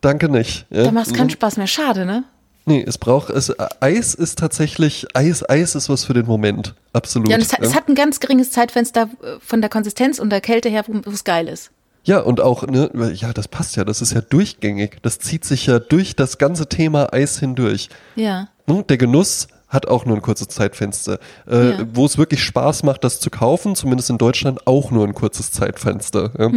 [0.00, 0.66] danke nicht.
[0.70, 0.84] Ja.
[0.84, 1.66] Da macht es keinen Spaß mehr.
[1.66, 2.24] Schade, ne?
[2.64, 6.74] Nee, es braucht, es, Eis ist tatsächlich, Eis, Eis ist was für den Moment.
[6.92, 7.28] Absolut.
[7.28, 9.08] Ja, und es, hat- es hat ein ganz geringes Zeitfenster
[9.40, 11.70] von der Konsistenz und der Kälte her, wo es geil ist.
[12.04, 14.98] Ja, und auch, ne, ja, das passt ja, das ist ja durchgängig.
[15.02, 17.88] Das zieht sich ja durch das ganze Thema Eis hindurch.
[18.16, 18.48] Ja.
[18.66, 21.18] Ne, Der Genuss hat auch nur ein kurzes Zeitfenster.
[21.48, 21.86] Äh, Ja.
[21.94, 25.50] Wo es wirklich Spaß macht, das zu kaufen, zumindest in Deutschland, auch nur ein kurzes
[25.50, 26.30] Zeitfenster.
[26.38, 26.50] Ja.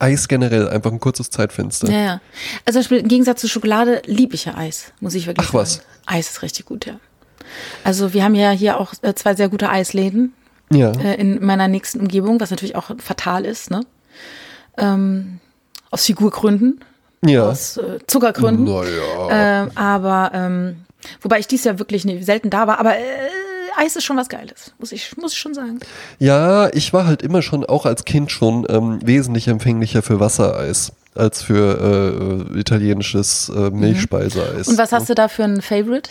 [0.00, 1.88] Eis generell, einfach ein kurzes Zeitfenster.
[1.90, 2.20] Ja, ja.
[2.64, 5.52] Also zum Beispiel im Gegensatz zu Schokolade liebe ich ja Eis, muss ich wirklich Ach,
[5.52, 5.62] sagen.
[5.62, 5.82] was.
[6.06, 6.94] Eis ist richtig gut, ja.
[7.84, 10.32] Also wir haben ja hier auch äh, zwei sehr gute Eisläden
[10.72, 10.90] Ja.
[10.92, 13.82] äh, in meiner nächsten Umgebung, was natürlich auch fatal ist, ne?
[14.76, 15.38] Ähm,
[15.90, 16.80] aus Figurgründen,
[17.24, 17.48] ja.
[17.48, 18.64] aus äh, Zuckergründen.
[18.64, 19.62] Naja.
[19.62, 20.83] Ähm, aber ähm,
[21.20, 23.00] wobei ich dies Jahr wirklich nie, selten da war, aber äh,
[23.76, 25.80] Eis ist schon was Geiles, muss ich, muss ich schon sagen.
[26.18, 30.92] Ja, ich war halt immer schon, auch als Kind schon, ähm, wesentlich empfänglicher für Wassereis
[31.14, 34.66] als für äh, italienisches äh, Milchspeiseeis.
[34.66, 34.72] Mhm.
[34.72, 36.10] Und was hast du da für ein Favorite?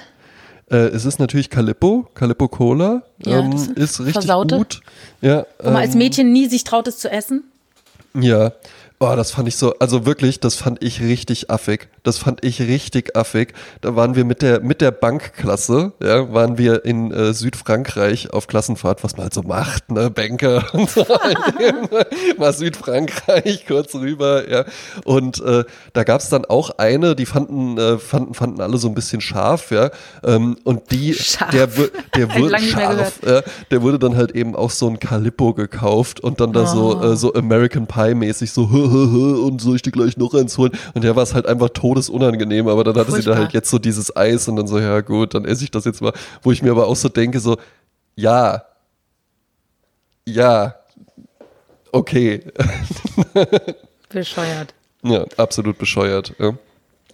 [0.71, 3.03] Äh, es ist natürlich Calippo, Calippo Cola.
[3.25, 4.57] Ja, ähm, ist richtig Versaute.
[4.57, 4.81] gut.
[5.21, 7.43] Ja, Wo man als ähm, Mädchen nie sich traut, es zu essen?
[8.13, 8.51] ja.
[9.05, 11.89] Oh, das fand ich so, also wirklich, das fand ich richtig affig.
[12.03, 13.53] Das fand ich richtig affig.
[13.81, 18.47] Da waren wir mit der, mit der Bankklasse, ja, waren wir in äh, Südfrankreich auf
[18.47, 21.05] Klassenfahrt, was man halt so macht, ne, Banker und so.
[22.37, 24.63] Mal Südfrankreich kurz rüber, ja.
[25.03, 28.95] Und äh, da gab's dann auch eine, die fanden, äh, fanden, fanden alle so ein
[28.95, 29.91] bisschen scharf, ja.
[30.23, 31.51] Ähm, und die, Scharf.
[31.51, 31.75] der,
[32.35, 36.53] wurde scharf, ja, der wurde dann halt eben auch so ein Calippo gekauft und dann
[36.53, 37.03] da so, Oh.
[37.03, 40.71] äh, so American Pie mäßig so, und soll ich dir gleich noch eins holen?
[40.93, 43.37] Und der war es halt einfach todesunangenehm, aber dann hatte sie da Furchtbar.
[43.37, 46.01] halt jetzt so dieses Eis und dann so, ja gut, dann esse ich das jetzt
[46.01, 47.57] mal, wo ich mir aber auch so denke, so,
[48.15, 48.63] ja,
[50.25, 50.75] ja,
[51.91, 52.41] okay,
[54.09, 54.73] Bescheuert.
[55.03, 56.33] ja, absolut bescheuert.
[56.39, 56.53] Ja.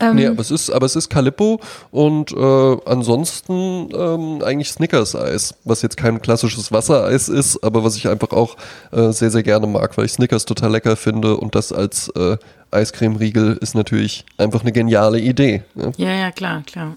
[0.01, 1.59] Ähm, Nee, aber es ist, aber es ist Calippo
[1.91, 8.07] und äh, ansonsten ähm, eigentlich Snickers-Eis, was jetzt kein klassisches Wassereis ist, aber was ich
[8.07, 8.55] einfach auch
[8.91, 12.37] äh, sehr, sehr gerne mag, weil ich Snickers total lecker finde und das als äh,
[12.71, 15.63] Eiscreme-Riegel ist natürlich einfach eine geniale Idee.
[15.75, 15.91] Ne?
[15.97, 16.95] Ja, ja, klar, klar.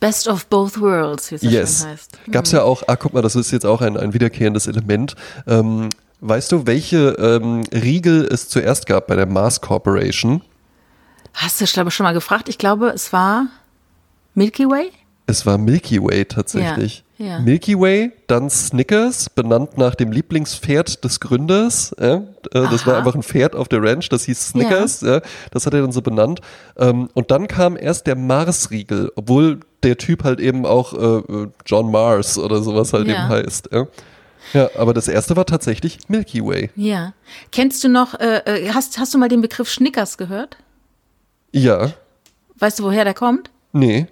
[0.00, 1.80] Best of both worlds, wie es so Yes.
[1.80, 2.18] schön heißt.
[2.30, 5.14] Gab's ja auch, ah, guck mal, das ist jetzt auch ein, ein wiederkehrendes Element.
[5.46, 5.88] Ähm,
[6.20, 10.42] weißt du, welche ähm, Riegel es zuerst gab bei der Mars Corporation?
[11.34, 12.48] Hast du, glaube ich, schon mal gefragt?
[12.48, 13.48] Ich glaube, es war
[14.34, 14.90] Milky Way?
[15.26, 17.04] Es war Milky Way tatsächlich.
[17.18, 17.38] Ja, ja.
[17.38, 21.94] Milky Way, dann Snickers, benannt nach dem Lieblingspferd des Gründers.
[21.98, 22.22] Ja, äh,
[22.52, 25.00] das war einfach ein Pferd auf der Ranch, das hieß Snickers.
[25.00, 25.20] Ja.
[25.50, 26.40] das hat er dann so benannt.
[26.76, 31.90] Ähm, und dann kam erst der Mars-Riegel, obwohl der Typ halt eben auch äh, John
[31.90, 33.70] Mars oder sowas halt eben heißt.
[33.72, 33.86] Ja.
[34.52, 36.70] ja, aber das erste war tatsächlich Milky Way.
[36.74, 37.14] Ja.
[37.52, 40.58] Kennst du noch, äh, äh, hast, hast du mal den Begriff Schnickers gehört?
[41.54, 41.92] Ja,
[42.56, 43.50] Weißt du, woher der kommt?
[43.72, 44.06] nee.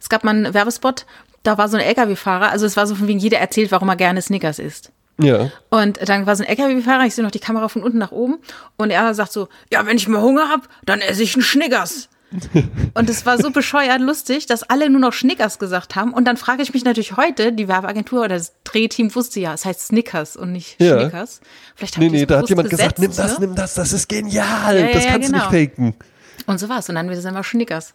[0.00, 1.06] Es gab mal einen Werbespot,
[1.44, 3.94] da war so ein LKW-Fahrer, also es war so von wegen, jeder erzählt, warum er
[3.96, 4.90] gerne Snickers isst.
[5.22, 8.10] Ja, Und dann war so ein LKW-Fahrer, ich sehe noch die Kamera von unten nach
[8.10, 8.38] oben
[8.78, 12.08] und er sagt so, ja, wenn ich mal Hunger hab, dann esse ich einen Schnickers.
[12.94, 16.12] und es war so bescheuert lustig, dass alle nur noch Schnickers gesagt haben.
[16.12, 19.64] Und dann frage ich mich natürlich heute, die Werbeagentur oder das Drehteam wusste ja, es
[19.64, 21.00] heißt Snickers und nicht Ja.
[21.00, 21.40] Schnickers.
[21.76, 23.46] Vielleicht haben nee, nee, da hat jemand gesagt, nimm gesetzt, das, ne?
[23.46, 25.50] nimm das, das ist genial, Ja, ja, das kannst du genau.
[25.50, 25.94] nicht faken.
[26.50, 26.88] Und so war's.
[26.88, 27.94] Und dann es immer Schnickers.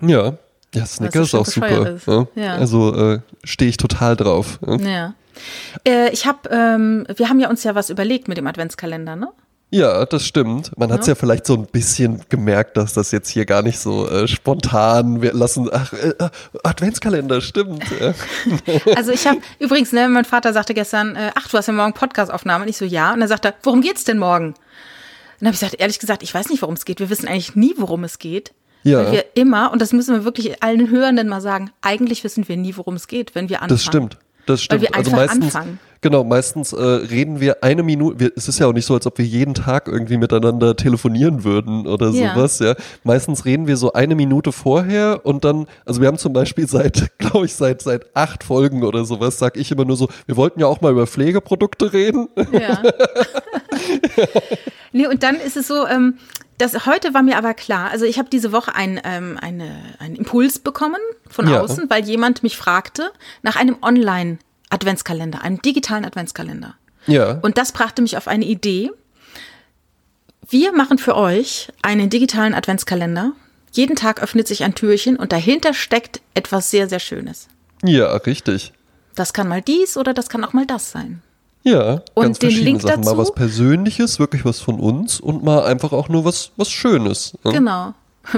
[0.00, 0.34] Ja,
[0.74, 1.94] ja, Snickers ist auch super.
[1.94, 2.06] ist.
[2.06, 2.26] Ja.
[2.34, 2.54] Ja.
[2.54, 4.58] Also äh, stehe ich total drauf.
[4.66, 5.14] Ja, Ja.
[5.86, 9.28] Äh, ich habe, ähm, wir haben ja uns ja was überlegt mit dem Adventskalender, ne?
[9.70, 10.76] ja das stimmt.
[10.78, 11.14] Man hat es ja.
[11.14, 15.32] vielleicht so ein bisschen gemerkt, dass das jetzt hier gar nicht so äh, spontan, wir
[15.32, 16.30] lassen, ach, äh, äh,
[16.62, 17.84] Adventskalender, stimmt.
[18.00, 18.14] Ja.
[18.96, 21.92] Also ich habe übrigens, ne, mein Vater sagte gestern, äh, ach, du hast ja morgen
[21.92, 22.64] Podcastaufnahme.
[22.64, 23.12] Und ich so, ja.
[23.12, 24.54] Und dann sagt er, worum geht's denn morgen?
[25.38, 27.00] Und dann habe ich gesagt, ehrlich gesagt, ich weiß nicht, worum es geht.
[27.00, 28.52] Wir wissen eigentlich nie, worum es geht.
[28.82, 29.04] Ja.
[29.04, 32.56] Weil wir immer, und das müssen wir wirklich allen Hörenden mal sagen, eigentlich wissen wir
[32.56, 33.76] nie, worum es geht, wenn wir anfangen.
[33.76, 34.18] Das stimmt.
[34.46, 34.82] Das stimmt.
[34.82, 35.78] wir also meistens, anfangen.
[36.00, 38.20] genau, meistens äh, reden wir eine Minute.
[38.20, 41.42] Wir, es ist ja auch nicht so, als ob wir jeden Tag irgendwie miteinander telefonieren
[41.44, 42.34] würden oder Ja.
[42.34, 42.58] sowas.
[42.60, 42.74] Ja,
[43.04, 47.10] meistens reden wir so eine Minute vorher und dann, also wir haben zum Beispiel seit,
[47.18, 50.60] glaube ich, seit seit acht Folgen oder sowas, sag ich immer nur so, wir wollten
[50.60, 52.28] ja auch mal über Pflegeprodukte reden.
[52.52, 52.82] Ja.
[54.92, 56.14] nee, und dann ist es so, ähm,
[56.58, 60.16] das, heute war mir aber klar, also ich habe diese Woche ein, ähm, eine, einen
[60.16, 61.60] Impuls bekommen von Ja.
[61.60, 63.10] außen, weil jemand mich fragte
[63.42, 66.74] nach einem Online-Adventskalender, einem digitalen Adventskalender.
[67.06, 67.38] Ja.
[67.42, 68.90] Und das brachte mich auf eine Idee.
[70.48, 73.32] Wir machen für euch einen digitalen Adventskalender.
[73.72, 77.48] Jeden Tag öffnet sich ein Türchen und dahinter steckt etwas sehr, sehr Schönes.
[77.82, 78.72] ja, richtig.
[79.14, 81.22] Das kann mal dies oder das kann auch mal das sein.
[81.66, 83.00] Ja, Und ganz den Link Sachen.
[83.00, 83.18] Mal dazu?
[83.18, 87.34] was Persönliches, wirklich was von uns und mal einfach auch nur was, was Schönes.
[87.42, 87.52] Ne?
[87.52, 87.92] Genau.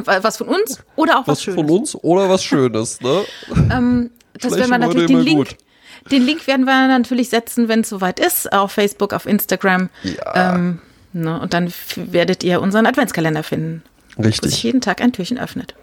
[0.05, 1.61] Was von uns oder auch was, Was Schönes.
[1.61, 3.23] von uns oder was Schönes, ne?
[4.41, 5.37] Das Schlechte werden wir natürlich den Link.
[5.37, 5.57] gut.
[6.11, 9.91] Den Link werden wir natürlich setzen, wenn es soweit ist, auf Facebook, auf Instagram.
[10.05, 10.55] Ja.
[10.55, 10.79] Ähm,
[11.13, 13.83] ne, und dann werdet ihr unseren Adventskalender finden,
[14.17, 14.63] wo sich Richtig.
[14.63, 15.75] jeden Tag ein Türchen öffnet.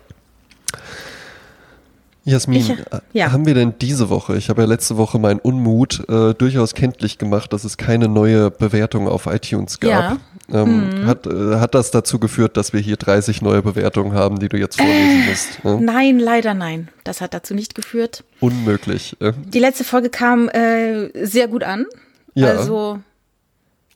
[2.27, 3.31] Jasmin, Ich- äh, ja.
[3.31, 7.19] haben wir denn diese Woche, ich habe ja letzte Woche meinen Unmut äh, durchaus kenntlich
[7.19, 10.17] gemacht, dass es keine neue Bewertung auf iTunes gab.
[10.49, 10.65] Ja.
[10.65, 11.01] Mhm.
[11.01, 14.49] Ähm, hat, äh, hat das dazu geführt, dass wir hier 30 neue Bewertungen haben, die
[14.49, 15.29] du jetzt vorlesen Äh.
[15.29, 15.63] musst?
[15.63, 15.79] Ne?
[15.81, 16.89] Nein, leider nein.
[17.03, 18.23] Das hat dazu nicht geführt.
[18.39, 19.15] Unmöglich.
[19.21, 19.33] Äh?
[19.45, 21.85] Die letzte Folge kam äh, sehr gut an.
[22.33, 22.47] Ja.
[22.49, 22.99] Also,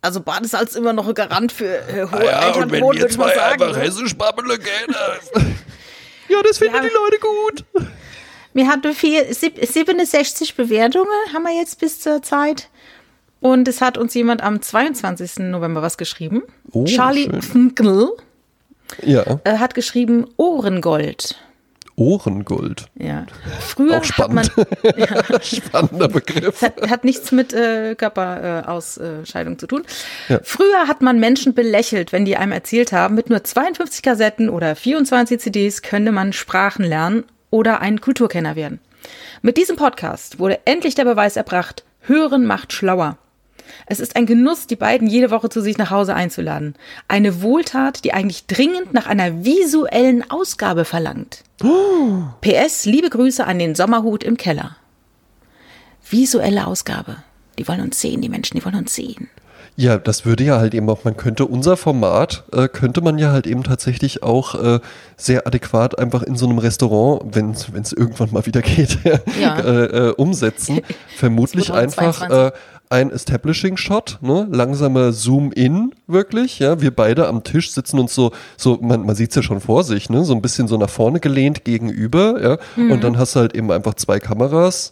[0.01, 3.71] also Badesalz immer noch ein Garant für äh, hohe Elternquoten, würde ich mal sagen.
[3.71, 3.77] ne?
[3.79, 4.47] hessisch babbeln
[6.29, 6.81] Ja, das finden Ja.
[6.81, 7.65] die Leute gut.
[8.53, 12.69] Wir hatten vier, sieb- 67 Bewertungen, haben wir jetzt bis zur Zeit.
[13.41, 15.39] Und es hat uns jemand am 22.
[15.49, 16.41] November was geschrieben.
[16.71, 17.29] Oh, Charlie.
[17.41, 18.09] Funkl
[19.03, 21.35] Ja, äh, hat geschrieben Ohrengold.
[21.95, 22.85] Ohrengold.
[22.97, 23.25] Ja.
[23.59, 24.51] Früher Auch spannend.
[24.57, 24.95] hat man.
[24.97, 26.61] Ja, Spannender Begriff.
[26.61, 29.83] hat, hat nichts mit äh, Körperausscheidung zu tun.
[30.43, 34.75] Früher hat man Menschen belächelt, wenn die einem erzählt haben, mit nur 52 Kassetten oder
[34.75, 38.79] 24 CDs könne man Sprachen lernen oder ein Kulturkenner werden.
[39.41, 43.17] Mit diesem Podcast wurde endlich der Beweis erbracht, Hören macht schlauer.
[43.85, 46.75] Es ist ein Genuss, die beiden jede Woche zu sich nach Hause einzuladen.
[47.07, 51.43] Eine Wohltat, die eigentlich dringend nach einer visuellen Ausgabe verlangt.
[52.41, 54.77] PS, liebe Grüße an den Sommerhut im Keller.
[56.09, 57.17] Visuelle Ausgabe.
[57.57, 59.29] Die wollen uns sehen, die Menschen, die wollen uns sehen.
[59.79, 63.31] Ja, das würde ja halt eben auch, man könnte unser Format, äh, könnte man ja
[63.31, 64.79] halt eben tatsächlich auch äh,
[65.15, 68.99] sehr adäquat einfach in so einem Restaurant, wenn es irgendwann mal wieder geht,
[69.39, 69.57] Ja.
[69.57, 70.81] äh, äh, umsetzen.
[71.15, 72.37] Vermutlich einfach 2022.
[72.37, 72.51] äh,
[72.89, 74.49] ein Establishing-Shot, ne?
[74.51, 76.59] langsamer Zoom-In wirklich.
[76.59, 79.61] Ja, wir beide am Tisch sitzen uns so, so man, man sieht es ja schon
[79.61, 80.25] vor sich, ne?
[80.25, 82.41] so ein bisschen so nach vorne gelehnt gegenüber.
[82.43, 82.57] Ja?
[82.75, 82.91] Mhm.
[82.91, 84.91] Und dann hast du halt eben einfach zwei Kameras.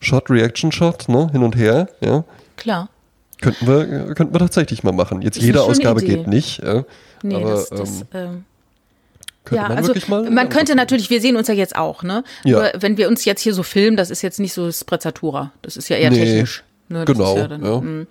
[0.00, 1.28] Shot, Reaction Shot, ne?
[1.30, 1.86] hin und her.
[2.00, 2.24] Ja?
[2.56, 2.88] Klar.
[3.42, 5.20] Könnten wir, könnten wir tatsächlich mal machen.
[5.20, 6.16] Jetzt jede Ausgabe Idee.
[6.16, 6.62] geht nicht.
[6.62, 6.84] Ja.
[7.22, 8.44] Nee, Aber, das, das ähm, ähm,
[9.44, 10.30] könnte ja, man also wirklich mal.
[10.30, 12.22] man könnte natürlich, wir sehen uns ja jetzt auch, ne?
[12.44, 12.58] Ja.
[12.58, 15.50] Nur wenn wir uns jetzt hier so filmen, das ist jetzt nicht so Sprezzatura.
[15.60, 16.62] Das ist ja eher Nee, technisch.
[16.88, 17.04] Ne?
[17.04, 18.06] Genau, ja dann, mm.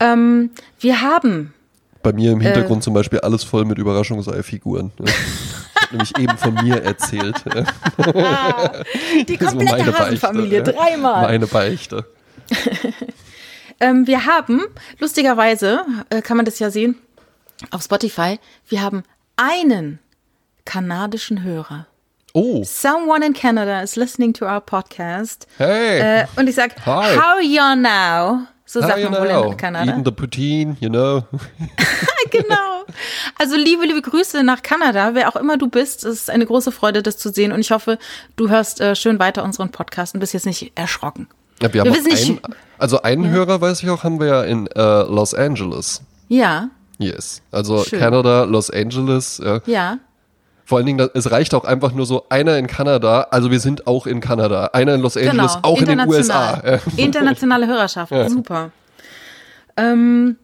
[0.00, 0.50] ähm,
[0.80, 1.54] wir haben
[2.02, 2.44] Bei mir im Äh.
[2.44, 4.92] Hintergrund zum Beispiel alles voll mit Überraschungseifiguren.
[5.74, 7.36] Hat nämlich eben von mir erzählt.
[9.28, 11.22] Die komplette Hasenfamilie, dreimal.
[11.22, 12.04] Meine Beichte.
[13.80, 14.62] Ähm, wir haben,
[14.98, 16.96] lustigerweise, äh, kann man das ja sehen,
[17.70, 19.02] auf Spotify, wir haben
[19.36, 19.98] einen
[20.64, 21.86] kanadischen Hörer.
[22.34, 25.46] Oh, Someone in Canada is listening to our podcast.
[25.56, 26.20] hey.
[26.22, 27.16] Äh, und ich sag, Hi.
[27.16, 28.46] how are you now?
[28.64, 29.50] So sagt How man wohl know?
[29.50, 29.90] in Kanada.
[29.90, 31.24] Eating the poutine, you know.
[32.30, 32.84] genau.
[33.38, 36.04] Also liebe, liebe Grüße nach Kanada, wer auch immer du bist.
[36.04, 37.52] Es ist eine große Freude, das zu sehen.
[37.52, 37.98] Und ich hoffe,
[38.36, 41.28] du hörst äh, schön weiter unseren Podcast und bist jetzt nicht erschrocken.
[41.62, 42.40] Ja, wir haben Wir nicht- einen,
[42.78, 46.02] also einen Hörer, weiß ich auch, haben wir ja in äh, Los Angeles.
[46.28, 46.68] Ja,
[47.00, 47.42] Yes.
[47.52, 48.00] Also Schön.
[48.00, 49.40] Kanada, Los Angeles.
[49.44, 49.60] Ja.
[49.66, 49.98] ja.
[50.64, 53.86] Vor allen Dingen, es reicht auch einfach nur so einer in Kanada, also wir sind
[53.86, 55.58] auch in Kanada, einer in Los Angeles, Genau.
[55.68, 56.00] auch in den.
[56.08, 56.60] USA.
[56.66, 56.78] Ja.
[56.96, 58.72] Internationale Hörerschaft, super.
[59.76, 60.36] Ähm,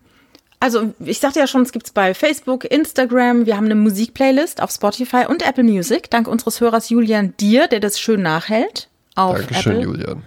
[0.61, 4.71] also, ich sagte ja schon, es gibt's bei Facebook, Instagram, wir haben eine Musikplaylist auf
[4.71, 9.73] Spotify und Apple Music, dank unseres Hörers Julian Dier, der das schön nachhält auf Dankeschön,
[9.73, 10.23] Apple Julian.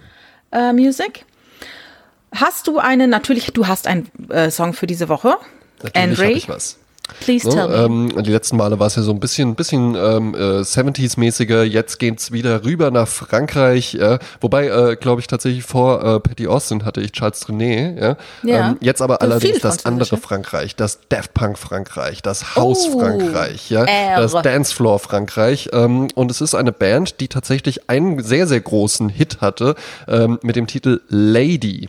[0.52, 1.24] Äh, Music.
[2.34, 5.36] Hast du eine, natürlich, du hast einen äh, Song für diese Woche.
[5.82, 6.78] Natürlich Andre, ich was.
[7.20, 7.74] Please So, tell me.
[8.14, 11.62] ähm, die letzten Male war es ja so ein bisschen, bisschen ähm, äh, 70s-mäßiger.
[11.62, 13.94] Jetzt geht's wieder rüber nach Frankreich.
[13.94, 14.18] Ja.
[14.40, 18.00] Wobei, äh, glaube ich, tatsächlich vor äh, Patty Austin hatte ich Charles Trenet.
[18.00, 18.16] Ja.
[18.42, 18.68] Ja.
[18.70, 20.16] Ähm, jetzt aber allerdings das andere ja.
[20.16, 24.20] Frankreich, das Daft Punk Frankreich, das House Oh, Frankreich, ja, R.
[24.20, 25.70] das Dancefloor Frankreich.
[25.72, 29.74] Ähm, und es ist eine Band, die tatsächlich einen sehr, sehr großen Hit hatte
[30.06, 31.88] ähm, mit dem Titel Lady.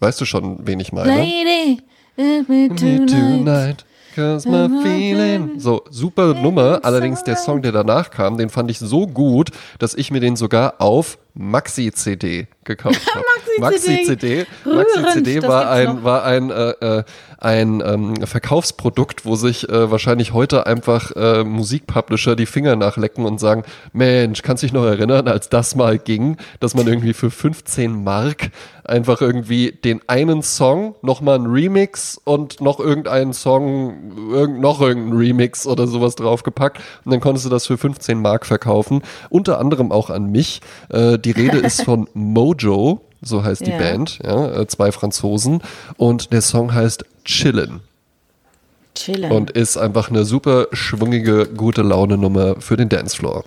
[0.00, 1.16] Weißt du schon, wen ich meine?
[1.16, 1.80] Lady,
[2.16, 3.08] let me Me tonight.
[3.08, 3.84] tonight,
[4.14, 5.58] cause my feeling.
[5.60, 6.80] So, super Nummer.
[6.82, 10.36] Allerdings der Song, der danach kam, den fand ich so gut, dass ich mir den
[10.36, 13.24] sogar auf Maxi-CD gekauft habe.
[13.58, 14.46] Maxi-CD.
[14.64, 15.42] Maxi-CD.
[15.42, 16.04] War ein, noch.
[16.04, 17.04] war ein, äh, äh,
[17.38, 23.38] ein ähm, Verkaufsprodukt, wo sich äh, wahrscheinlich heute einfach äh, Musikpublisher die Finger nachlecken und
[23.38, 28.02] sagen, Mensch, kannst dich noch erinnern, als das mal ging, dass man irgendwie für 15
[28.02, 28.50] Mark
[28.84, 35.16] einfach irgendwie den einen Song, nochmal ein Remix und noch irgendeinen Song, irgend, noch irgendein
[35.18, 39.02] Remix oder sowas draufgepackt und dann konntest du das für 15 Mark verkaufen.
[39.30, 40.60] Unter anderem auch an mich.
[40.90, 43.78] Äh, die Rede ist von Mojo, so heißt die Ja.
[43.78, 45.62] Band, ja, äh, zwei Franzosen
[45.96, 47.80] und der Song heißt Chillin'
[48.94, 49.32] Chillen.
[49.32, 53.44] und ist einfach eine super schwungige, gute Laune Nummer für den Dancefloor.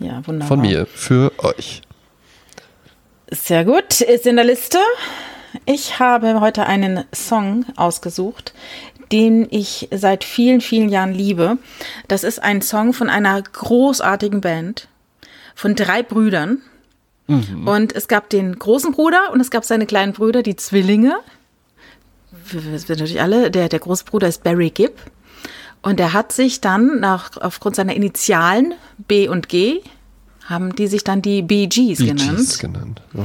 [0.00, 0.48] ja, wunderbar.
[0.48, 1.82] Von mir, für euch.
[3.30, 4.78] Sehr gut, ist in der Liste.
[5.64, 8.52] Ich habe heute einen Song ausgesucht,
[9.10, 11.58] den ich seit vielen, vielen Jahren liebe.
[12.08, 14.88] Das ist ein Song von einer großartigen Band,
[15.54, 16.60] von drei Brüdern.
[17.28, 21.16] Und es gab den großen Bruder und es gab seine kleinen Brüder, die Zwillinge.
[22.50, 24.98] Wir wir natürlich alle, der, der große Bruder ist Barry Gibb.
[25.82, 29.80] Und er hat sich dann nach, aufgrund seiner Initialen B und G,
[30.44, 32.36] haben die sich dann die Bee Gees Bee genannt.
[32.36, 33.02] Gees genannt.
[33.14, 33.24] Ja.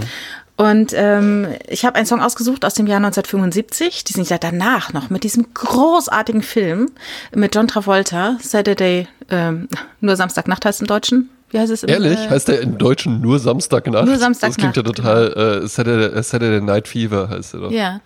[0.55, 4.03] Und ähm, ich habe einen Song ausgesucht aus dem Jahr 1975.
[4.05, 6.89] Die sind ja danach noch mit diesem großartigen Film
[7.33, 9.67] mit John Travolta, Saturday, ähm,
[10.01, 11.29] nur Samstagnacht heißt im Deutschen.
[11.49, 12.17] Wie heißt es im Ehrlich?
[12.19, 14.05] Äh, heißt der im Deutschen nur Samstagnacht?
[14.05, 17.71] Nur Das Samstagnacht, klingt ja total, äh, Saturday, Saturday Night Fever heißt der doch.
[17.71, 18.01] ja.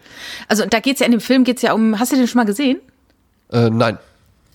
[0.47, 1.99] Also da geht's ja in dem Film geht's ja um.
[1.99, 2.79] Hast du den schon mal gesehen?
[3.51, 3.97] Äh, nein.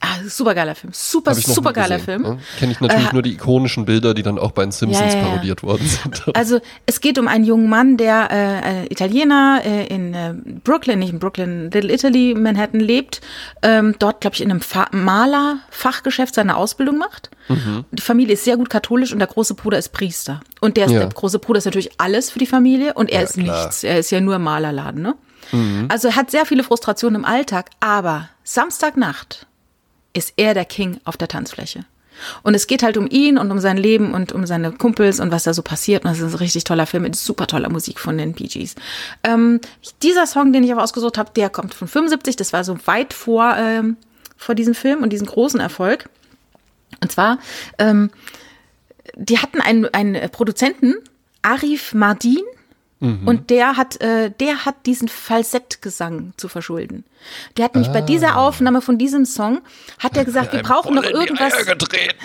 [0.00, 0.92] Ah, super geiler Film.
[0.94, 2.22] Super, super geiler Film.
[2.22, 2.38] ne?
[2.58, 5.18] Kenne ich natürlich Äh, nur die ikonischen Bilder, die dann auch bei den Simpsons Ja,
[5.18, 5.28] ja, ja.
[5.30, 6.22] parodiert worden sind.
[6.34, 10.34] Also es geht um einen jungen Mann, der äh, Italiener äh, in äh,
[10.64, 13.20] Brooklyn, nicht in Brooklyn, Little Italy, Manhattan lebt,
[13.62, 17.30] ähm, dort, glaube ich, in einem Fa Malerfachgeschäft seine Ausbildung macht.
[17.92, 20.40] Die Familie ist sehr gut katholisch und der große Bruder ist Priester.
[20.60, 23.34] Und der, ist, der große Bruder ist natürlich alles für die Familie und er ist
[23.34, 23.62] klar.
[23.62, 23.84] nichts.
[23.84, 25.14] Er ist ja nur Malerladen, ne?
[25.88, 29.46] Also er hat sehr viele Frustrationen im Alltag, aber Samstagnacht
[30.16, 31.84] ist er der King auf der Tanzfläche.
[32.42, 35.30] Und es geht halt um ihn und um sein Leben und um seine Kumpels und
[35.30, 36.04] was da so passiert.
[36.04, 38.74] Und das ist ein richtig toller Film mit super toller Musik von den Bee Gees.
[39.22, 39.60] Ähm,
[40.02, 42.36] dieser Song, den ich aber ausgesucht habe, der kommt von 75.
[42.36, 43.96] Das war so weit vor, ähm,
[44.36, 46.08] vor diesem Film und diesem großen Erfolg.
[47.02, 47.38] Und zwar,
[47.78, 48.10] ähm,
[49.14, 50.94] die hatten einen, einen Produzenten,
[51.42, 52.42] Arif Mardin,
[52.98, 57.04] und der hat, äh, der hat diesen Falsettgesang zu verschulden.
[57.56, 59.60] Der hat nämlich bei dieser Aufnahme von diesem Song,
[59.98, 61.66] hat er gesagt, wir brauchen noch irgendwas.
[61.66, 62.16] getreten.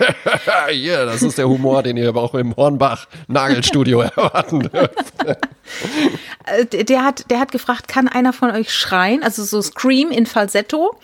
[0.72, 5.14] Hier, das ist der Humor, den ihr aber auch im Hornbach Nagelstudio erwarten dürft.
[6.46, 9.22] Äh, der hat, der hat gefragt, kann einer von euch schreien?
[9.22, 10.98] Also so Scream in Falsetto.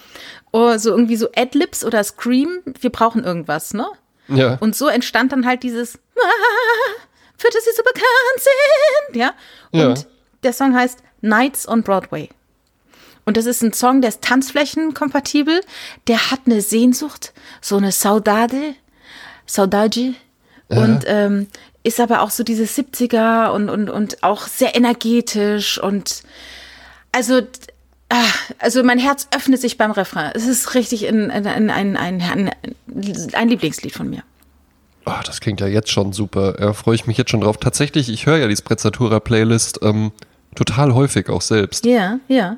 [0.50, 2.60] Oder so irgendwie so Adlibs oder Scream.
[2.80, 3.86] Wir brauchen irgendwas, ne?
[4.28, 4.56] Ja.
[4.60, 5.98] Und so entstand dann halt dieses,
[7.36, 9.34] für das sie so bekannt sind, ja.
[9.72, 9.88] Ja.
[9.88, 10.06] Und
[10.42, 12.28] der Song heißt Nights on Broadway.
[13.24, 15.60] Und das ist ein Song, der ist tanzflächenkompatibel.
[16.06, 18.74] Der hat eine Sehnsucht, so eine Saudade,
[19.46, 20.14] Saudade.
[20.68, 21.48] Und ähm,
[21.86, 26.24] ist aber auch so dieses 70er und, und, und auch sehr energetisch und
[27.12, 27.42] also,
[28.08, 28.24] ah,
[28.58, 30.32] also mein Herz öffnet sich beim Refrain.
[30.34, 32.50] Es ist richtig ein, ein, ein, ein, ein,
[33.32, 34.24] ein Lieblingslied von mir.
[35.08, 36.56] Ah, das klingt ja jetzt schon super.
[36.60, 37.56] Ja, freue ich mich jetzt schon drauf.
[37.58, 40.10] Tatsächlich, ich höre ja die Sprezzatura-Playlist ähm,
[40.54, 41.86] total häufig auch selbst.
[41.86, 42.56] Ja, ja.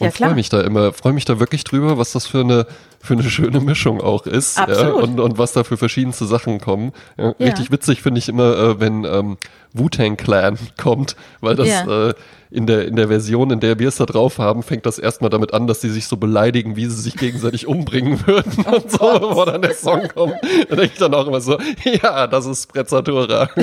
[0.00, 0.30] Ja, und klar.
[0.30, 2.66] freue mich da immer, freue mich da wirklich drüber, was das für eine,
[3.00, 4.56] für eine schöne Mischung auch ist.
[4.58, 5.02] Ja, Absolut.
[5.02, 6.92] und, und was da für verschiedenste Sachen kommen.
[7.16, 7.46] Ja, Ja.
[7.50, 9.36] Richtig witzig finde ich immer, äh, wenn ähm,
[9.72, 12.08] Wu-Tang Clan kommt, weil das Ja.
[12.08, 12.14] äh,
[12.54, 15.28] in, der, in der Version, in der wir es da drauf haben, fängt das erstmal
[15.28, 18.98] damit an, dass sie sich so beleidigen, wie sie sich gegenseitig umbringen würden und so,
[18.98, 20.36] bevor dann der Song kommt.
[20.68, 23.50] Da denke ich dann auch immer so, ja, das ist Sprezzatura.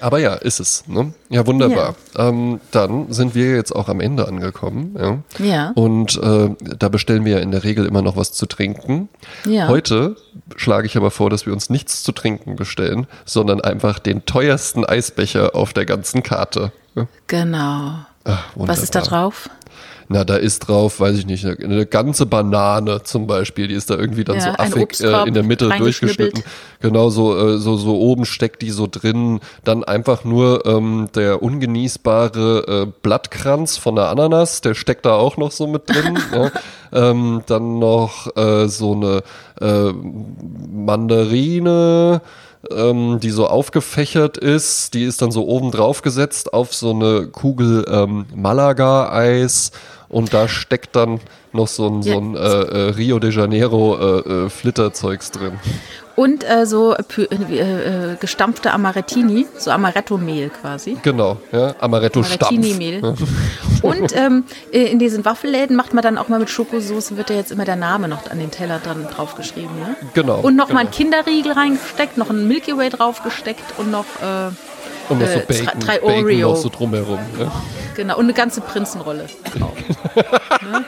[0.00, 0.84] Aber ja, ist es.
[0.86, 1.12] Ne?
[1.28, 1.94] Ja, wunderbar.
[2.16, 4.96] Ähm, dann sind wir jetzt auch am Ende angekommen.
[4.98, 5.44] Ja.
[5.44, 5.72] Ja.
[5.74, 9.08] Und äh, da bestellen wir ja in der Regel immer noch was zu trinken.
[9.44, 9.68] Ja.
[9.68, 10.16] Heute
[10.56, 14.84] schlage ich aber vor, dass wir uns nichts zu trinken bestellen, sondern einfach den teuersten
[14.84, 16.72] Eisbecher auf der ganzen Karte.
[16.94, 17.06] Ja.
[17.26, 17.94] Genau.
[18.24, 19.20] Ach, Was ist da wunderbar.
[19.22, 19.50] drauf?
[20.12, 23.90] Na, da ist drauf, weiß ich nicht, eine, eine ganze Banane zum Beispiel, die ist
[23.90, 26.42] da irgendwie dann Ja, so affig äh, in der Mitte durchgeschnitten.
[26.80, 29.38] Genau, so, äh, so, so oben steckt die so drin.
[29.62, 35.36] Dann einfach nur ähm, der ungenießbare äh, Blattkranz von der Ananas, der steckt da auch
[35.36, 36.18] noch so mit drin.
[36.34, 36.50] ja.
[36.92, 39.22] ähm, dann noch äh, so eine
[39.60, 39.92] äh,
[40.72, 42.20] Mandarine,
[42.68, 44.94] ähm, die so aufgefächert ist.
[44.94, 49.70] Die ist dann so oben drauf gesetzt auf so eine Kugel ähm, Malaga-Eis.
[50.10, 51.20] Und da steckt dann
[51.52, 55.52] noch so ein, so ein äh, äh, Rio de Janeiro äh, äh, Flitterzeugs drin.
[56.16, 56.94] Und äh, so
[58.20, 60.98] gestampfte Amarettini, so Amaretto-Mehl quasi.
[61.02, 61.74] Genau, ja.
[61.78, 62.50] Amaretto-Stampf.
[62.50, 63.14] Amarettini-Mehl.
[63.82, 67.36] Und ähm, äh, in diesen Waffelläden macht man dann auch mal mit Schokosauce, wird ja
[67.36, 69.74] jetzt immer der Name noch an den Teller dann draufgeschrieben.
[69.78, 69.96] Ne?
[70.12, 70.40] Genau.
[70.40, 70.80] Und noch genau.
[70.80, 74.50] mal ein Kinderriegel reingesteckt, noch ein Milky Way draufgesteckt und noch, äh,
[75.10, 76.48] Und noch so äh, Bacon, drei Bacon Oreo.
[76.50, 77.18] noch so drumherum.
[77.38, 77.52] Ja.
[77.94, 79.26] genau, und eine ganze Prinzenrolle
[79.58, 79.72] drauf.
[80.70, 80.84] ne?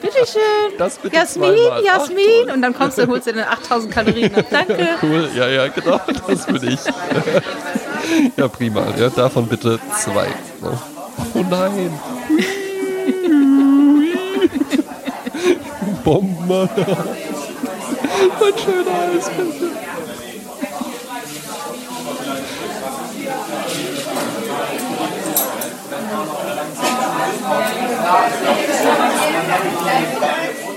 [0.00, 0.40] Bitteschön.
[0.78, 1.84] Das bitte Jasmin, zweimal.
[1.84, 2.50] Jasmin.
[2.54, 4.46] Und dann kommst du und holst dir dann 8000 Kalorien ab.
[4.50, 4.88] Danke.
[5.02, 6.78] Cool, ja, ja, genau, das bin ich.
[8.36, 8.86] ja, prima.
[8.96, 10.26] Ja, davon bitte zwei.
[10.60, 10.78] ne?
[11.34, 11.90] Oh nein.
[16.04, 16.46] Bomben.
[16.48, 16.68] Mein
[18.56, 19.70] schöner Eisbecher.
[28.10, 28.32] Thank
[30.62, 30.67] you.